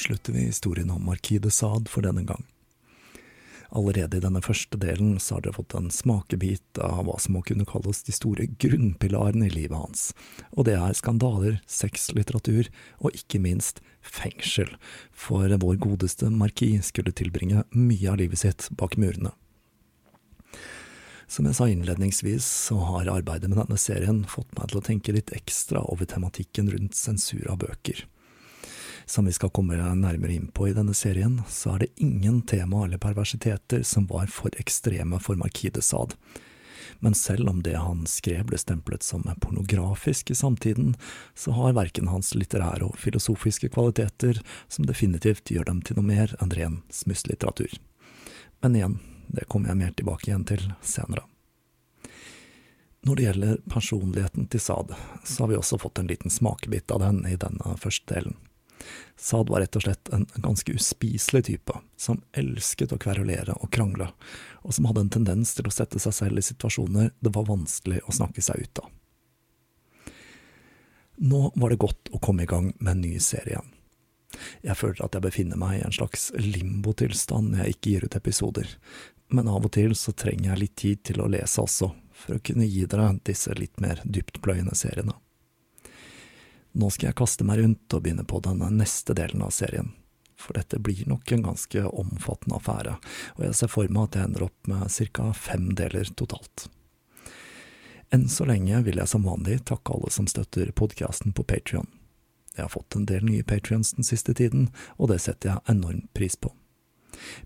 Avslutter 0.03 0.33
vi 0.33 0.39
historien 0.39 0.89
om 0.91 1.05
Marquis 1.05 1.39
de 1.39 1.51
Sade 1.51 1.89
for 1.89 2.01
denne 2.03 2.23
gang. 2.23 2.43
Allerede 3.71 4.17
i 4.17 4.21
denne 4.21 4.41
første 4.43 4.77
delen 4.77 5.15
så 5.19 5.37
har 5.37 5.45
dere 5.45 5.55
fått 5.55 5.73
en 5.79 5.87
smakebit 5.89 6.81
av 6.83 7.05
hva 7.07 7.15
som 7.23 7.37
må 7.37 7.41
kunne 7.47 7.65
kalles 7.65 8.03
de 8.03 8.11
store 8.11 8.49
grunnpilarene 8.59 9.47
i 9.47 9.53
livet 9.53 9.79
hans, 9.79 10.11
og 10.51 10.67
det 10.67 10.75
er 10.75 10.99
skandaler, 10.99 11.61
sexlitteratur 11.65 12.67
og 12.99 13.15
ikke 13.15 13.39
minst 13.39 13.79
fengsel, 14.03 14.75
for 15.09 15.47
vår 15.47 15.79
godeste 15.79 16.27
Marquis 16.29 16.91
skulle 16.91 17.15
tilbringe 17.15 17.63
mye 17.71 18.11
av 18.11 18.19
livet 18.19 18.43
sitt 18.43 18.67
bak 18.75 18.99
murene. 18.99 19.31
Som 21.31 21.47
jeg 21.47 21.55
sa 21.55 21.69
innledningsvis, 21.71 22.43
så 22.67 22.75
har 22.91 23.07
arbeidet 23.09 23.47
med 23.49 23.63
denne 23.63 23.79
serien 23.79 24.25
fått 24.27 24.51
meg 24.59 24.67
til 24.69 24.83
å 24.83 24.85
tenke 24.85 25.15
litt 25.15 25.31
ekstra 25.33 25.81
over 25.87 26.05
tematikken 26.05 26.67
rundt 26.75 26.99
sensur 26.99 27.47
av 27.47 27.63
bøker. 27.63 28.03
Som 29.05 29.25
vi 29.25 29.33
skal 29.35 29.51
komme 29.53 29.77
nærmere 29.77 30.33
inn 30.33 30.47
på 30.53 30.69
i 30.69 30.73
denne 30.73 30.95
serien, 30.95 31.41
så 31.49 31.75
er 31.75 31.83
det 31.83 31.93
ingen 32.01 32.41
tema 32.41 32.85
eller 32.85 33.01
perversiteter 33.01 33.83
som 33.83 34.07
var 34.07 34.27
for 34.31 34.53
ekstreme 34.59 35.19
for 35.19 35.39
Markide 35.39 35.81
de 35.81 36.15
Men 36.99 37.13
selv 37.13 37.49
om 37.49 37.61
det 37.63 37.75
han 37.75 38.05
skrev 38.07 38.45
ble 38.47 38.57
stemplet 38.57 39.03
som 39.03 39.25
pornografisk 39.41 40.31
i 40.31 40.35
samtiden, 40.35 40.95
så 41.35 41.51
har 41.51 41.73
verken 41.73 42.07
hans 42.07 42.33
litterære 42.35 42.85
og 42.85 42.97
filosofiske 42.97 43.69
kvaliteter 43.69 44.39
som 44.67 44.85
definitivt 44.85 45.51
gjør 45.51 45.67
dem 45.67 45.81
til 45.81 45.99
noe 45.99 46.07
mer 46.07 46.35
enn 46.39 46.55
ren 46.55 46.79
smusslitteratur. 46.91 47.75
Men 48.61 48.75
igjen, 48.75 48.99
det 49.27 49.49
kommer 49.51 49.73
jeg 49.73 49.81
mer 49.81 49.91
tilbake 49.91 50.29
igjen 50.29 50.47
til 50.47 50.71
senere. 50.79 51.25
Når 53.03 53.15
det 53.15 53.23
gjelder 53.23 53.57
personligheten 53.67 54.47
til 54.47 54.63
Saad, 54.63 54.93
så 55.27 55.43
har 55.43 55.51
vi 55.51 55.59
også 55.59 55.81
fått 55.81 55.99
en 55.99 56.07
liten 56.07 56.31
smakebit 56.31 56.91
av 56.91 57.03
den 57.03 57.25
i 57.27 57.35
denne 57.35 57.75
første 57.83 58.07
delen. 58.13 58.37
Saad 59.19 59.49
var 59.49 59.61
rett 59.63 59.75
og 59.77 59.85
slett 59.85 60.09
en 60.15 60.25
ganske 60.35 60.73
uspiselig 60.73 61.45
type, 61.47 61.75
som 61.97 62.21
elsket 62.35 62.91
å 62.95 62.99
kverulere 62.99 63.55
og 63.59 63.71
krangle, 63.71 64.09
og 64.63 64.75
som 64.75 64.89
hadde 64.89 65.05
en 65.05 65.13
tendens 65.13 65.53
til 65.55 65.69
å 65.69 65.73
sette 65.73 66.01
seg 66.01 66.15
selv 66.17 66.41
i 66.41 66.45
situasjoner 66.45 67.13
det 67.19 67.31
var 67.35 67.47
vanskelig 67.47 68.01
å 68.07 68.15
snakke 68.15 68.43
seg 68.43 68.65
ut 68.65 68.83
av. 68.83 68.91
Nå 71.23 71.45
var 71.55 71.69
det 71.69 71.79
godt 71.79 72.09
å 72.11 72.19
komme 72.19 72.43
i 72.43 72.49
gang 72.49 72.73
med 72.79 72.95
en 72.95 73.03
ny 73.05 73.15
serie 73.21 73.53
igjen. 73.55 73.73
Jeg 74.65 74.79
føler 74.79 75.03
at 75.05 75.13
jeg 75.13 75.23
befinner 75.27 75.59
meg 75.61 75.77
i 75.77 75.83
en 75.85 75.93
slags 75.93 76.31
limbotilstand 76.33 77.51
når 77.51 77.61
jeg 77.61 77.75
ikke 77.75 77.91
gir 77.91 78.07
ut 78.07 78.15
episoder, 78.17 78.71
men 79.33 79.49
av 79.49 79.65
og 79.65 79.73
til 79.77 79.93
så 79.97 80.13
trenger 80.17 80.51
jeg 80.51 80.61
litt 80.63 80.75
tid 80.81 81.03
til 81.09 81.21
å 81.21 81.29
lese 81.29 81.61
også, 81.61 81.91
for 82.17 82.37
å 82.37 82.43
kunne 82.45 82.67
gi 82.67 82.87
dere 82.89 83.11
disse 83.25 83.53
litt 83.57 83.79
mer 83.81 84.01
dyptpløyende 84.05 84.75
seriene. 84.77 85.15
Nå 86.73 86.89
skal 86.89 87.11
jeg 87.11 87.19
kaste 87.19 87.45
meg 87.45 87.61
rundt 87.61 87.93
og 87.93 88.05
begynne 88.05 88.25
på 88.25 88.39
den 88.45 88.63
neste 88.77 89.13
delen 89.17 89.43
av 89.45 89.51
serien, 89.53 89.91
for 90.39 90.57
dette 90.57 90.79
blir 90.81 91.05
nok 91.09 91.31
en 91.31 91.43
ganske 91.45 91.83
omfattende 91.89 92.57
affære, 92.57 92.95
og 93.37 93.43
jeg 93.45 93.57
ser 93.59 93.69
for 93.71 93.89
meg 93.93 94.07
at 94.09 94.17
jeg 94.17 94.29
ender 94.29 94.47
opp 94.47 94.71
med 94.71 95.11
ca. 95.13 95.27
fem 95.37 95.67
deler 95.77 96.09
totalt. 96.17 96.67
Enn 98.13 98.27
så 98.29 98.45
lenge 98.45 98.81
vil 98.85 98.99
jeg 99.01 99.09
som 99.09 99.25
vanlig 99.25 99.63
takke 99.69 99.93
alle 99.93 100.09
som 100.13 100.25
støtter 100.29 100.69
podkasten 100.77 101.33
på 101.33 101.45
Patrion. 101.49 101.87
Jeg 102.53 102.67
har 102.67 102.73
fått 102.73 102.95
en 102.95 103.07
del 103.09 103.23
nye 103.25 103.45
patrions 103.45 103.95
den 103.97 104.05
siste 104.05 104.35
tiden, 104.37 104.67
og 105.01 105.09
det 105.09 105.21
setter 105.23 105.49
jeg 105.49 105.73
enormt 105.73 106.11
pris 106.13 106.37
på. 106.37 106.51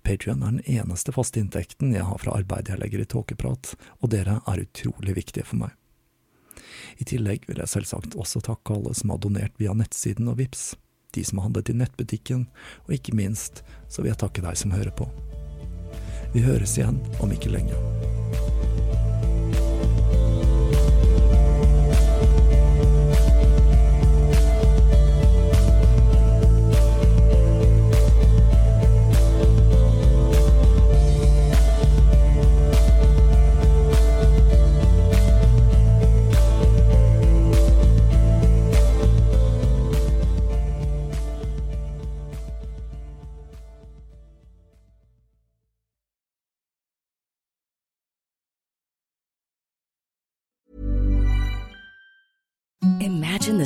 Patrion 0.03 0.43
er 0.43 0.57
den 0.57 0.79
eneste 0.79 1.13
faste 1.15 1.39
inntekten 1.39 1.93
jeg 1.95 2.03
har 2.07 2.19
fra 2.19 2.35
arbeidet 2.35 2.73
jeg 2.73 2.81
legger 2.81 3.03
i 3.03 3.07
tåkeprat, 3.15 3.75
og 4.01 4.11
dere 4.11 4.41
er 4.43 4.63
utrolig 4.65 5.15
viktige 5.15 5.47
for 5.47 5.63
meg. 5.63 5.75
I 6.97 7.07
tillegg 7.07 7.47
vil 7.49 7.61
jeg 7.61 7.73
selvsagt 7.73 8.17
også 8.19 8.43
takke 8.45 8.77
alle 8.77 8.95
som 8.97 9.13
har 9.13 9.21
donert 9.23 9.55
via 9.61 9.75
nettsiden 9.77 10.29
og 10.31 10.39
VIPS, 10.41 10.75
de 11.15 11.23
som 11.25 11.39
har 11.39 11.49
handlet 11.49 11.71
i 11.73 11.77
nettbutikken, 11.77 12.47
og 12.85 12.97
ikke 12.97 13.15
minst 13.17 13.63
så 13.87 14.01
vil 14.01 14.13
jeg 14.13 14.21
takke 14.23 14.45
deg 14.45 14.59
som 14.59 14.75
hører 14.75 14.93
på. 14.95 15.09
Vi 16.33 16.43
høres 16.45 16.77
igjen 16.77 16.99
om 17.23 17.31
ikke 17.33 17.53
lenge. 17.53 17.96